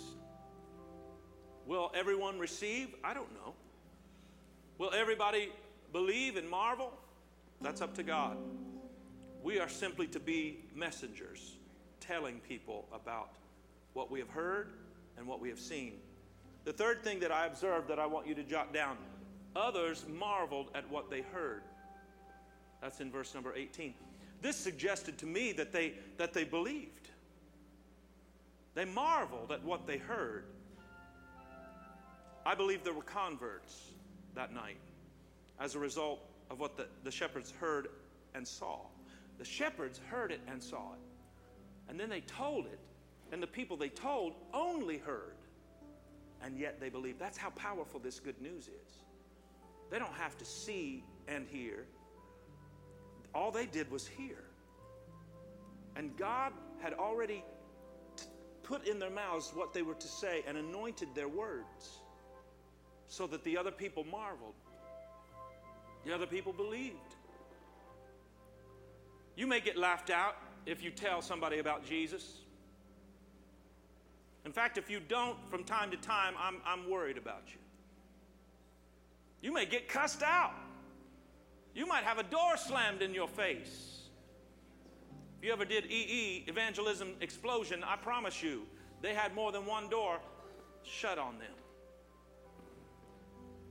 Will 1.65 1.91
everyone 1.95 2.37
receive? 2.39 2.89
I 3.03 3.13
don't 3.13 3.31
know. 3.33 3.53
Will 4.77 4.93
everybody 4.93 5.51
believe 5.91 6.35
and 6.35 6.49
marvel? 6.49 6.91
That's 7.61 7.81
up 7.81 7.95
to 7.95 8.03
God. 8.03 8.37
We 9.41 9.59
are 9.59 9.69
simply 9.69 10.07
to 10.07 10.19
be 10.19 10.59
messengers, 10.75 11.55
telling 11.99 12.39
people 12.47 12.85
about 12.93 13.29
what 13.93 14.11
we 14.11 14.19
have 14.19 14.29
heard 14.29 14.69
and 15.17 15.25
what 15.25 15.39
we 15.39 15.49
have 15.49 15.59
seen. 15.59 15.93
The 16.65 16.73
third 16.73 17.03
thing 17.03 17.19
that 17.19 17.31
I 17.31 17.45
observed 17.45 17.87
that 17.89 17.99
I 17.99 18.05
want 18.05 18.27
you 18.27 18.35
to 18.35 18.43
jot 18.43 18.73
down 18.73 18.97
others 19.55 20.05
marveled 20.09 20.69
at 20.75 20.89
what 20.89 21.09
they 21.09 21.21
heard. 21.21 21.63
That's 22.81 22.99
in 22.99 23.11
verse 23.11 23.33
number 23.33 23.53
18. 23.55 23.93
This 24.41 24.57
suggested 24.57 25.17
to 25.19 25.25
me 25.25 25.53
that 25.53 25.71
they, 25.71 25.93
that 26.17 26.33
they 26.33 26.43
believed. 26.43 27.09
They 28.73 28.85
marveled 28.85 29.51
at 29.51 29.63
what 29.63 29.87
they 29.87 29.97
heard. 29.97 30.45
I 32.45 32.53
believe 32.53 32.83
there 32.83 32.93
were 32.93 33.01
converts 33.01 33.91
that 34.35 34.53
night 34.53 34.77
as 35.59 35.75
a 35.75 35.79
result 35.79 36.19
of 36.51 36.59
what 36.59 36.77
the, 36.77 36.85
the 37.03 37.11
shepherds 37.11 37.51
heard 37.59 37.87
and 38.35 38.47
saw. 38.47 38.79
The 39.39 39.45
shepherds 39.45 39.99
heard 40.09 40.31
it 40.31 40.41
and 40.47 40.61
saw 40.61 40.93
it. 40.93 40.99
And 41.89 41.99
then 41.99 42.09
they 42.09 42.21
told 42.21 42.65
it, 42.65 42.79
and 43.31 43.41
the 43.41 43.47
people 43.47 43.77
they 43.77 43.89
told 43.89 44.33
only 44.53 44.97
heard, 44.97 45.35
and 46.43 46.57
yet 46.57 46.79
they 46.79 46.89
believed. 46.89 47.19
That's 47.19 47.37
how 47.37 47.49
powerful 47.51 47.99
this 47.99 48.19
good 48.19 48.39
news 48.39 48.67
is. 48.67 48.93
They 49.89 49.97
don't 49.97 50.13
have 50.13 50.37
to 50.37 50.45
see 50.45 51.03
and 51.27 51.47
hear, 51.47 51.85
all 53.33 53.51
they 53.51 53.65
did 53.65 53.89
was 53.89 54.07
hear. 54.07 54.43
And 55.95 56.15
God 56.17 56.53
had 56.81 56.93
already 56.93 57.43
t- 58.15 58.25
put 58.63 58.87
in 58.87 58.99
their 58.99 59.09
mouths 59.09 59.51
what 59.53 59.73
they 59.73 59.81
were 59.81 59.95
to 59.95 60.07
say 60.07 60.43
and 60.47 60.57
anointed 60.57 61.09
their 61.15 61.27
words 61.27 62.01
so 63.07 63.27
that 63.27 63.43
the 63.43 63.57
other 63.57 63.71
people 63.71 64.03
marveled. 64.03 64.53
The 66.05 66.13
other 66.13 66.25
people 66.25 66.53
believed. 66.53 67.15
You 69.35 69.47
may 69.47 69.59
get 69.59 69.77
laughed 69.77 70.09
out 70.09 70.37
if 70.65 70.83
you 70.83 70.91
tell 70.91 71.21
somebody 71.21 71.59
about 71.59 71.85
Jesus. 71.85 72.39
In 74.45 74.51
fact, 74.51 74.77
if 74.77 74.89
you 74.89 74.99
don't 74.99 75.37
from 75.49 75.63
time 75.63 75.91
to 75.91 75.97
time, 75.97 76.35
I'm, 76.39 76.57
I'm 76.65 76.89
worried 76.89 77.17
about 77.17 77.43
you. 77.47 77.59
You 79.41 79.53
may 79.53 79.65
get 79.65 79.89
cussed 79.89 80.23
out. 80.23 80.53
You 81.73 81.85
might 81.85 82.03
have 82.03 82.19
a 82.19 82.23
door 82.23 82.55
slammed 82.55 83.01
in 83.01 83.13
your 83.13 83.27
face. 83.27 84.09
If 85.37 85.45
you 85.45 85.51
ever 85.51 85.65
did 85.65 85.85
EE, 85.91 86.45
Evangelism 86.47 87.13
Explosion, 87.21 87.83
I 87.83 87.97
promise 87.97 88.41
you, 88.41 88.63
they 89.01 89.13
had 89.13 89.35
more 89.35 89.51
than 89.51 89.65
one 89.65 89.89
door 89.89 90.19
shut 90.83 91.17
on 91.17 91.37
them. 91.37 91.51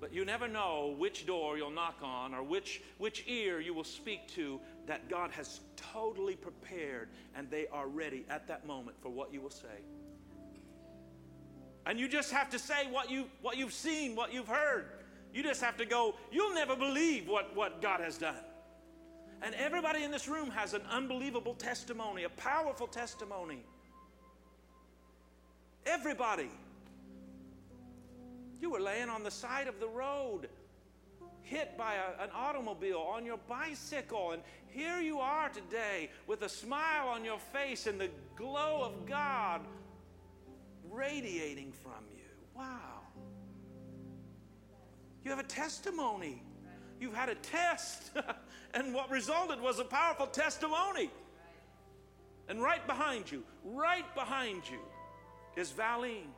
But 0.04 0.12
you 0.12 0.26
never 0.26 0.46
know 0.46 0.94
which 0.98 1.24
door 1.24 1.56
you'll 1.56 1.70
knock 1.70 1.96
on 2.02 2.34
or 2.34 2.42
which, 2.42 2.82
which 2.98 3.24
ear 3.26 3.58
you 3.58 3.72
will 3.72 3.84
speak 3.84 4.28
to 4.34 4.60
that 4.84 5.08
God 5.08 5.30
has 5.30 5.60
totally 5.76 6.36
prepared 6.36 7.08
and 7.34 7.50
they 7.50 7.68
are 7.68 7.88
ready 7.88 8.26
at 8.28 8.46
that 8.48 8.66
moment 8.66 8.98
for 9.00 9.08
what 9.08 9.32
you 9.32 9.40
will 9.40 9.48
say. 9.48 9.80
And 11.86 11.98
you 11.98 12.06
just 12.06 12.32
have 12.32 12.50
to 12.50 12.58
say 12.58 12.86
what, 12.90 13.10
you, 13.10 13.30
what 13.40 13.56
you've 13.56 13.72
seen, 13.72 14.14
what 14.14 14.30
you've 14.30 14.46
heard. 14.46 14.84
You 15.32 15.42
just 15.42 15.62
have 15.62 15.78
to 15.78 15.86
go, 15.86 16.16
you'll 16.30 16.52
never 16.52 16.76
believe 16.76 17.26
what, 17.26 17.56
what 17.56 17.80
God 17.80 18.00
has 18.00 18.18
done. 18.18 18.36
And 19.40 19.54
everybody 19.54 20.04
in 20.04 20.10
this 20.10 20.28
room 20.28 20.50
has 20.50 20.74
an 20.74 20.82
unbelievable 20.90 21.54
testimony, 21.54 22.24
a 22.24 22.28
powerful 22.28 22.88
testimony. 22.88 23.64
Everybody. 25.86 26.50
You 28.64 28.70
were 28.70 28.80
laying 28.80 29.10
on 29.10 29.22
the 29.22 29.30
side 29.30 29.68
of 29.68 29.78
the 29.78 29.86
road, 29.86 30.48
hit 31.42 31.76
by 31.76 31.96
a, 31.96 32.24
an 32.24 32.30
automobile 32.34 32.96
on 32.96 33.26
your 33.26 33.36
bicycle, 33.46 34.30
and 34.30 34.42
here 34.68 35.02
you 35.02 35.18
are 35.18 35.50
today 35.50 36.08
with 36.26 36.40
a 36.40 36.48
smile 36.48 37.08
on 37.08 37.26
your 37.26 37.38
face 37.38 37.86
and 37.86 38.00
the 38.00 38.08
glow 38.36 38.80
of 38.80 39.04
God 39.04 39.60
radiating 40.90 41.72
from 41.72 42.06
you. 42.16 42.24
Wow. 42.56 43.02
You 45.26 45.30
have 45.30 45.40
a 45.40 45.42
testimony. 45.42 46.42
You've 46.98 47.12
had 47.14 47.28
a 47.28 47.34
test, 47.34 48.12
and 48.72 48.94
what 48.94 49.10
resulted 49.10 49.60
was 49.60 49.78
a 49.78 49.84
powerful 49.84 50.26
testimony. 50.26 51.10
And 52.48 52.62
right 52.62 52.86
behind 52.86 53.30
you, 53.30 53.44
right 53.62 54.14
behind 54.14 54.62
you, 54.70 54.80
is 55.54 55.70
Valine, 55.70 56.32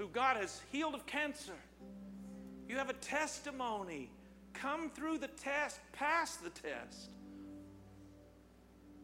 who 0.00 0.08
God 0.08 0.38
has 0.38 0.62
healed 0.72 0.94
of 0.94 1.04
cancer. 1.04 1.52
You 2.66 2.76
have 2.78 2.88
a 2.88 2.94
testimony. 2.94 4.08
Come 4.54 4.88
through 4.88 5.18
the 5.18 5.28
test, 5.28 5.78
pass 5.92 6.36
the 6.36 6.48
test. 6.48 7.10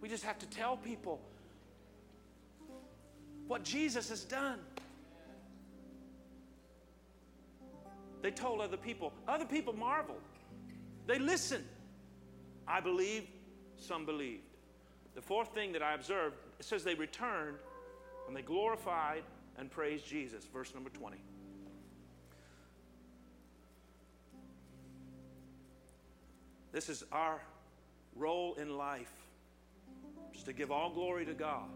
We 0.00 0.08
just 0.08 0.24
have 0.24 0.38
to 0.38 0.46
tell 0.46 0.74
people 0.78 1.20
what 3.46 3.62
Jesus 3.62 4.08
has 4.08 4.24
done. 4.24 4.58
They 8.22 8.30
told 8.30 8.62
other 8.62 8.78
people. 8.78 9.12
Other 9.28 9.44
people 9.44 9.74
marveled. 9.74 10.22
They 11.06 11.18
listened. 11.18 11.64
I 12.66 12.80
believed, 12.80 13.28
some 13.76 14.06
believed. 14.06 14.44
The 15.14 15.20
fourth 15.20 15.52
thing 15.52 15.72
that 15.72 15.82
I 15.82 15.92
observed, 15.92 16.36
it 16.58 16.64
says 16.64 16.84
they 16.84 16.94
returned 16.94 17.58
and 18.26 18.34
they 18.34 18.42
glorified 18.42 19.24
and 19.58 19.70
praise 19.70 20.02
Jesus. 20.02 20.44
Verse 20.52 20.74
number 20.74 20.90
20. 20.90 21.16
This 26.72 26.88
is 26.88 27.04
our 27.10 27.40
role 28.14 28.54
in 28.54 28.76
life, 28.76 29.12
is 30.34 30.42
to 30.42 30.52
give 30.52 30.70
all 30.70 30.90
glory 30.90 31.24
to 31.24 31.32
God. 31.32 31.70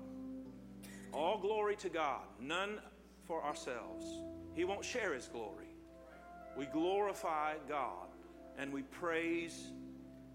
All 1.13 1.39
glory 1.39 1.75
to 1.77 1.89
God, 1.89 2.21
none 2.39 2.79
for 3.27 3.43
ourselves. 3.43 4.05
He 4.55 4.65
won't 4.65 4.85
share 4.85 5.15
His 5.15 5.27
glory. 5.27 5.69
We 6.57 6.67
glorify 6.67 7.55
God 7.69 8.09
and 8.59 8.73
we 8.73 8.83
praise 8.83 9.71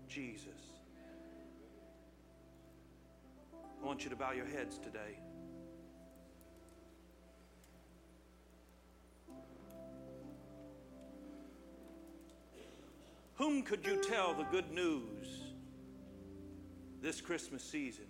Jesus. 0.08 0.48
I 3.82 3.86
want 3.86 4.04
you 4.04 4.10
to 4.10 4.16
bow 4.16 4.32
your 4.32 4.48
heads 4.48 4.80
today. 4.80 5.20
Whom 13.36 13.63
could 13.63 13.86
you 13.86 14.01
tell 14.01 14.33
the 14.33 14.43
good 14.45 14.71
news 14.71 15.27
this 17.01 17.19
Christmas 17.19 17.63
season? 17.63 18.05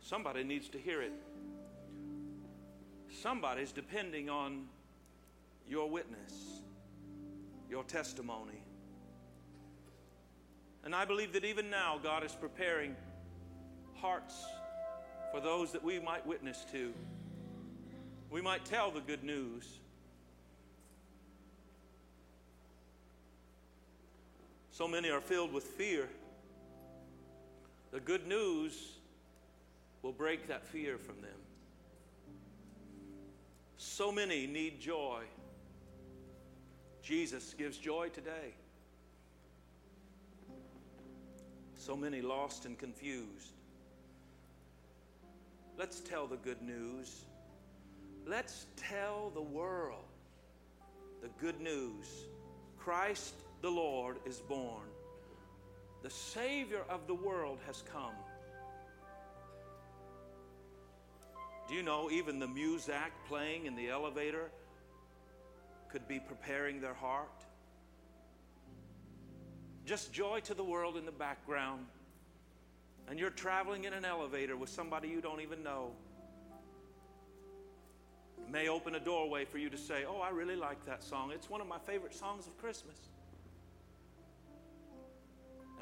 Somebody 0.00 0.44
needs 0.44 0.68
to 0.68 0.78
hear 0.78 1.00
it. 1.00 1.12
Somebody's 3.22 3.72
depending 3.72 4.28
on 4.28 4.66
your 5.66 5.88
witness, 5.88 6.60
your 7.70 7.84
testimony. 7.84 8.62
And 10.84 10.94
I 10.94 11.06
believe 11.06 11.32
that 11.32 11.46
even 11.46 11.70
now, 11.70 11.98
God 12.02 12.22
is 12.22 12.32
preparing 12.32 12.94
hearts 13.94 14.44
for 15.32 15.40
those 15.40 15.72
that 15.72 15.82
we 15.82 15.98
might 15.98 16.26
witness 16.26 16.66
to. 16.72 16.92
We 18.30 18.42
might 18.42 18.66
tell 18.66 18.90
the 18.90 19.00
good 19.00 19.24
news. 19.24 19.78
So 24.74 24.88
many 24.88 25.08
are 25.08 25.20
filled 25.20 25.52
with 25.52 25.62
fear. 25.62 26.08
The 27.92 28.00
good 28.00 28.26
news 28.26 28.96
will 30.02 30.10
break 30.10 30.48
that 30.48 30.66
fear 30.66 30.98
from 30.98 31.20
them. 31.20 31.38
So 33.76 34.10
many 34.10 34.48
need 34.48 34.80
joy. 34.80 35.22
Jesus 37.04 37.54
gives 37.56 37.78
joy 37.78 38.08
today. 38.08 38.52
So 41.76 41.94
many 41.94 42.20
lost 42.20 42.64
and 42.64 42.76
confused. 42.76 43.52
Let's 45.78 46.00
tell 46.00 46.26
the 46.26 46.38
good 46.38 46.60
news. 46.60 47.26
Let's 48.26 48.66
tell 48.74 49.30
the 49.34 49.40
world 49.40 50.02
the 51.22 51.28
good 51.40 51.60
news. 51.60 52.08
Christ 52.76 53.34
the 53.64 53.70
Lord 53.70 54.18
is 54.26 54.40
born. 54.40 54.84
The 56.02 56.10
Savior 56.10 56.82
of 56.90 57.06
the 57.06 57.14
world 57.14 57.60
has 57.66 57.82
come. 57.90 58.12
Do 61.66 61.74
you 61.74 61.82
know 61.82 62.10
even 62.10 62.38
the 62.38 62.46
muzak 62.46 63.12
playing 63.26 63.64
in 63.64 63.74
the 63.74 63.88
elevator 63.88 64.50
could 65.88 66.06
be 66.06 66.20
preparing 66.20 66.82
their 66.82 66.92
heart? 66.92 67.46
Just 69.86 70.12
joy 70.12 70.40
to 70.40 70.52
the 70.52 70.64
world 70.64 70.98
in 70.98 71.06
the 71.06 71.12
background. 71.12 71.86
And 73.08 73.18
you're 73.18 73.30
traveling 73.30 73.84
in 73.84 73.94
an 73.94 74.04
elevator 74.04 74.58
with 74.58 74.68
somebody 74.68 75.08
you 75.08 75.22
don't 75.22 75.40
even 75.40 75.62
know. 75.62 75.92
It 78.42 78.52
may 78.52 78.68
open 78.68 78.94
a 78.94 79.00
doorway 79.00 79.46
for 79.46 79.56
you 79.56 79.70
to 79.70 79.78
say, 79.78 80.04
Oh, 80.06 80.20
I 80.20 80.28
really 80.28 80.56
like 80.56 80.84
that 80.84 81.02
song. 81.02 81.32
It's 81.34 81.48
one 81.48 81.62
of 81.62 81.66
my 81.66 81.78
favorite 81.78 82.12
songs 82.12 82.46
of 82.46 82.58
Christmas. 82.58 83.08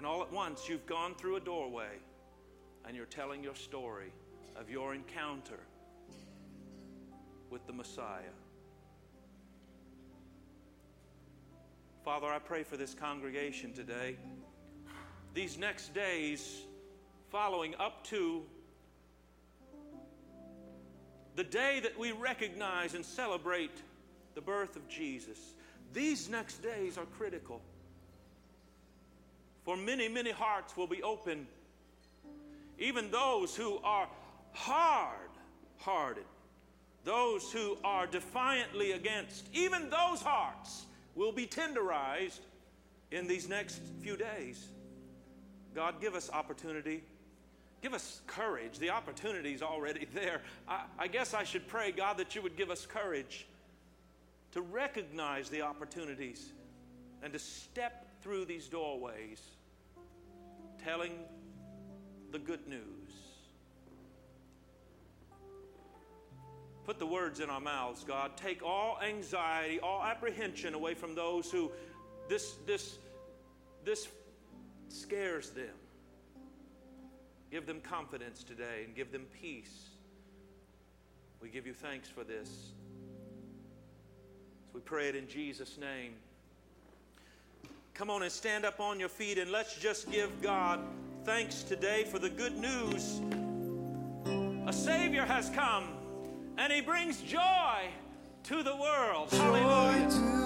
And 0.03 0.09
all 0.09 0.21
at 0.21 0.33
once, 0.33 0.69
you've 0.69 0.85
gone 0.85 1.15
through 1.15 1.37
a 1.37 1.41
doorway 1.41 1.93
and 2.85 2.97
you're 2.97 3.07
telling 3.07 3.45
your 3.45 3.55
story 3.55 4.11
of 4.57 4.69
your 4.69 4.97
encounter 4.97 5.61
with 7.51 7.65
the 7.69 7.73
Messiah. 7.73 8.35
Father, 12.05 12.27
I 12.27 12.41
pray 12.41 12.65
for 12.65 12.77
this 12.77 12.95
congregation 12.95 13.75
today. 13.75 14.17
These 15.35 15.57
next 15.57 15.95
days 15.95 16.63
following 17.31 17.77
up 17.79 18.05
to 18.07 18.43
the 21.37 21.45
day 21.45 21.79
that 21.79 21.97
we 21.97 22.11
recognize 22.11 22.95
and 22.95 23.07
celebrate 23.07 23.81
the 24.35 24.41
birth 24.41 24.75
of 24.75 24.89
Jesus, 24.89 25.39
these 25.93 26.29
next 26.29 26.61
days 26.61 26.99
are 26.99 27.07
critical. 27.07 27.63
For 29.65 29.77
many, 29.77 30.09
many 30.09 30.31
hearts 30.31 30.77
will 30.77 30.87
be 30.87 31.03
open, 31.03 31.47
even 32.79 33.11
those 33.11 33.55
who 33.55 33.79
are 33.85 34.09
hard 34.53 35.31
hearted, 35.79 36.25
those 37.05 37.53
who 37.53 37.77
are 37.85 38.07
defiantly 38.07 38.93
against, 38.93 39.47
even 39.53 39.91
those 39.91 40.23
hearts 40.23 40.87
will 41.15 41.33
be 41.33 41.47
tenderized 41.47 42.41
in 43.11 43.27
these 43.27 43.49
next 43.49 43.81
few 44.01 44.17
days. 44.17 44.69
God, 45.75 46.01
give 46.01 46.15
us 46.15 46.31
opportunity. 46.33 47.03
Give 47.83 47.95
us 47.95 48.21
courage. 48.27 48.79
The 48.79 48.91
opportunity 48.91 49.53
is 49.53 49.63
already 49.63 50.07
there. 50.15 50.43
I, 50.69 50.85
I, 50.99 51.09
guess 51.09 51.35
I 51.35 51.45
should 51.45 51.67
pray, 51.67 51.91
God, 51.91 52.19
that 52.19 52.35
you 52.35 52.43
would 52.43 52.57
give 52.57 52.71
us 52.71 52.87
courage 52.87 53.47
to 54.53 54.61
recognize 54.61 55.49
the 55.49 55.63
opportunities 55.63 56.53
and 57.23 57.33
to 57.33 57.39
step 57.39 58.07
through 58.23 58.45
these 58.45 58.69
doorways, 58.69 59.41
telling 60.85 61.13
the 62.31 62.39
good 62.39 62.67
news. 62.69 62.79
Put 66.85 66.99
the 66.99 67.07
words 67.07 67.41
in 67.41 67.49
our 67.49 67.61
mouths, 67.61 68.05
God. 68.05 68.37
Take 68.37 68.65
all 68.65 68.99
anxiety, 69.01 69.79
all 69.81 70.03
apprehension 70.03 70.75
away 70.75 70.95
from 70.95 71.15
those 71.15 71.51
who 71.51 71.71
this, 72.29 72.57
this, 72.67 72.99
this 73.85 74.09
scares 74.89 75.51
them. 75.51 75.75
Give 77.51 77.67
them 77.67 77.81
confidence 77.81 78.43
today 78.43 78.85
and 78.85 78.97
give 78.97 79.13
them 79.13 79.27
peace. 79.41 79.91
We 81.41 81.51
give 81.51 81.67
you 81.67 81.75
thanks 81.75 82.09
for 82.09 82.25
this. 82.25 82.49
So 84.67 84.71
we 84.75 84.81
pray 84.81 85.09
it 85.09 85.17
in 85.17 85.29
Jesus' 85.29 85.77
name. 85.79 86.15
Come 87.95 88.09
on 88.09 88.23
and 88.23 88.33
stand 88.33 88.65
up 88.65 88.81
on 88.81 88.99
your 88.99 89.11
feet 89.11 89.37
and 89.37 89.51
let's 89.51 89.77
just 89.77 90.11
give 90.11 90.41
God 90.41 90.81
thanks 91.25 91.63
today 91.63 92.05
for 92.05 92.19
the 92.19 92.31
good 92.31 92.57
news. 92.57 93.21
A 94.67 94.73
Savior 94.73 95.25
has 95.27 95.51
come 95.51 95.85
and 96.57 96.73
He 96.73 96.81
brings 96.81 97.21
joy 97.21 97.89
to 98.45 98.63
the 98.63 98.75
world. 98.75 99.31
Joy 99.31 99.37
Hallelujah. 99.37 100.42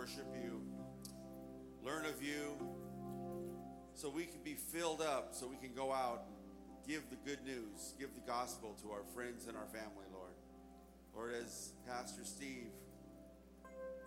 Worship 0.00 0.34
you, 0.42 0.62
learn 1.84 2.06
of 2.06 2.22
you, 2.22 2.56
so 3.92 4.08
we 4.08 4.24
can 4.24 4.40
be 4.42 4.54
filled 4.54 5.02
up, 5.02 5.34
so 5.34 5.46
we 5.46 5.56
can 5.56 5.74
go 5.76 5.92
out 5.92 6.24
and 6.26 6.88
give 6.88 7.02
the 7.10 7.16
good 7.16 7.44
news, 7.44 7.92
give 7.98 8.08
the 8.14 8.26
gospel 8.26 8.74
to 8.80 8.90
our 8.92 9.02
friends 9.14 9.46
and 9.46 9.58
our 9.58 9.66
family, 9.66 10.08
Lord. 10.10 10.32
Lord, 11.14 11.34
as 11.34 11.72
Pastor 11.86 12.22
Steve, 12.24 12.70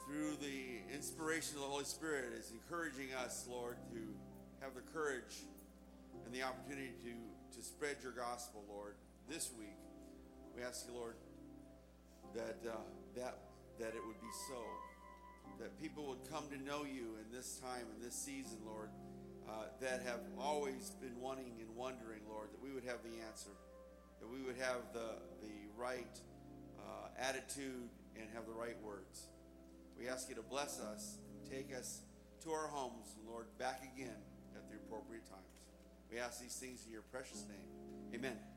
through 0.08 0.36
the 0.42 0.82
inspiration 0.92 1.58
of 1.58 1.62
the 1.62 1.70
Holy 1.70 1.86
Spirit, 1.86 2.34
is 2.40 2.52
encouraging 2.52 3.14
us, 3.24 3.46
Lord, 3.48 3.78
to 3.92 4.02
have 4.66 4.74
the 4.74 4.82
courage 4.98 5.46
and 6.26 6.34
the 6.34 6.42
opportunity 6.42 6.94
to, 7.04 7.56
to 7.60 7.64
spread 7.64 7.98
your 8.02 8.14
gospel, 8.14 8.64
Lord, 8.68 8.96
this 9.30 9.52
week. 9.60 9.78
We 10.58 10.64
ask 10.64 10.88
you, 10.88 10.96
Lord, 10.96 11.18
that 12.34 12.58
uh, 12.68 12.78
that 13.16 13.38
that 13.78 13.90
it 13.90 14.02
would 14.08 14.20
be 14.22 14.34
so 14.50 14.58
that 15.60 15.80
people 15.82 16.08
would 16.08 16.24
come 16.32 16.46
to 16.50 16.58
know 16.64 16.84
you 16.84 17.18
in 17.22 17.32
this 17.32 17.60
time 17.60 17.86
in 17.96 18.04
this 18.04 18.16
season 18.16 18.58
lord 18.66 18.90
uh, 19.48 19.66
that 19.82 20.02
have 20.06 20.22
always 20.40 20.92
been 21.02 21.20
wanting 21.20 21.54
and 21.60 21.76
wondering 21.76 22.22
lord 22.30 22.50
that 22.52 22.62
we 22.62 22.72
would 22.72 22.84
have 22.84 23.00
the 23.04 23.22
answer 23.28 23.52
that 24.24 24.30
we 24.32 24.42
would 24.42 24.58
have 24.58 24.82
the 24.94 25.20
the 25.42 25.54
right 25.78 26.20
uh, 26.80 27.08
attitude 27.20 27.90
and 28.16 28.28
have 28.34 28.46
the 28.46 28.54
right 28.54 28.76
words. 28.84 29.28
We 29.98 30.08
ask 30.08 30.30
you 30.30 30.36
to 30.36 30.42
bless 30.42 30.80
us 30.80 31.18
and 31.30 31.52
take 31.52 31.76
us 31.76 32.02
to 32.44 32.52
our 32.52 32.68
homes 32.68 33.16
lord 33.28 33.46
back 33.58 33.82
again 33.96 34.22
at 34.56 34.70
the 34.70 34.78
appropriate 34.78 35.26
times. 35.30 35.42
We 36.12 36.20
ask 36.20 36.42
these 36.42 36.56
things 36.56 36.86
in 36.86 36.92
your 36.92 37.04
precious 37.12 37.46
name. 37.50 38.16
Amen 38.16 38.53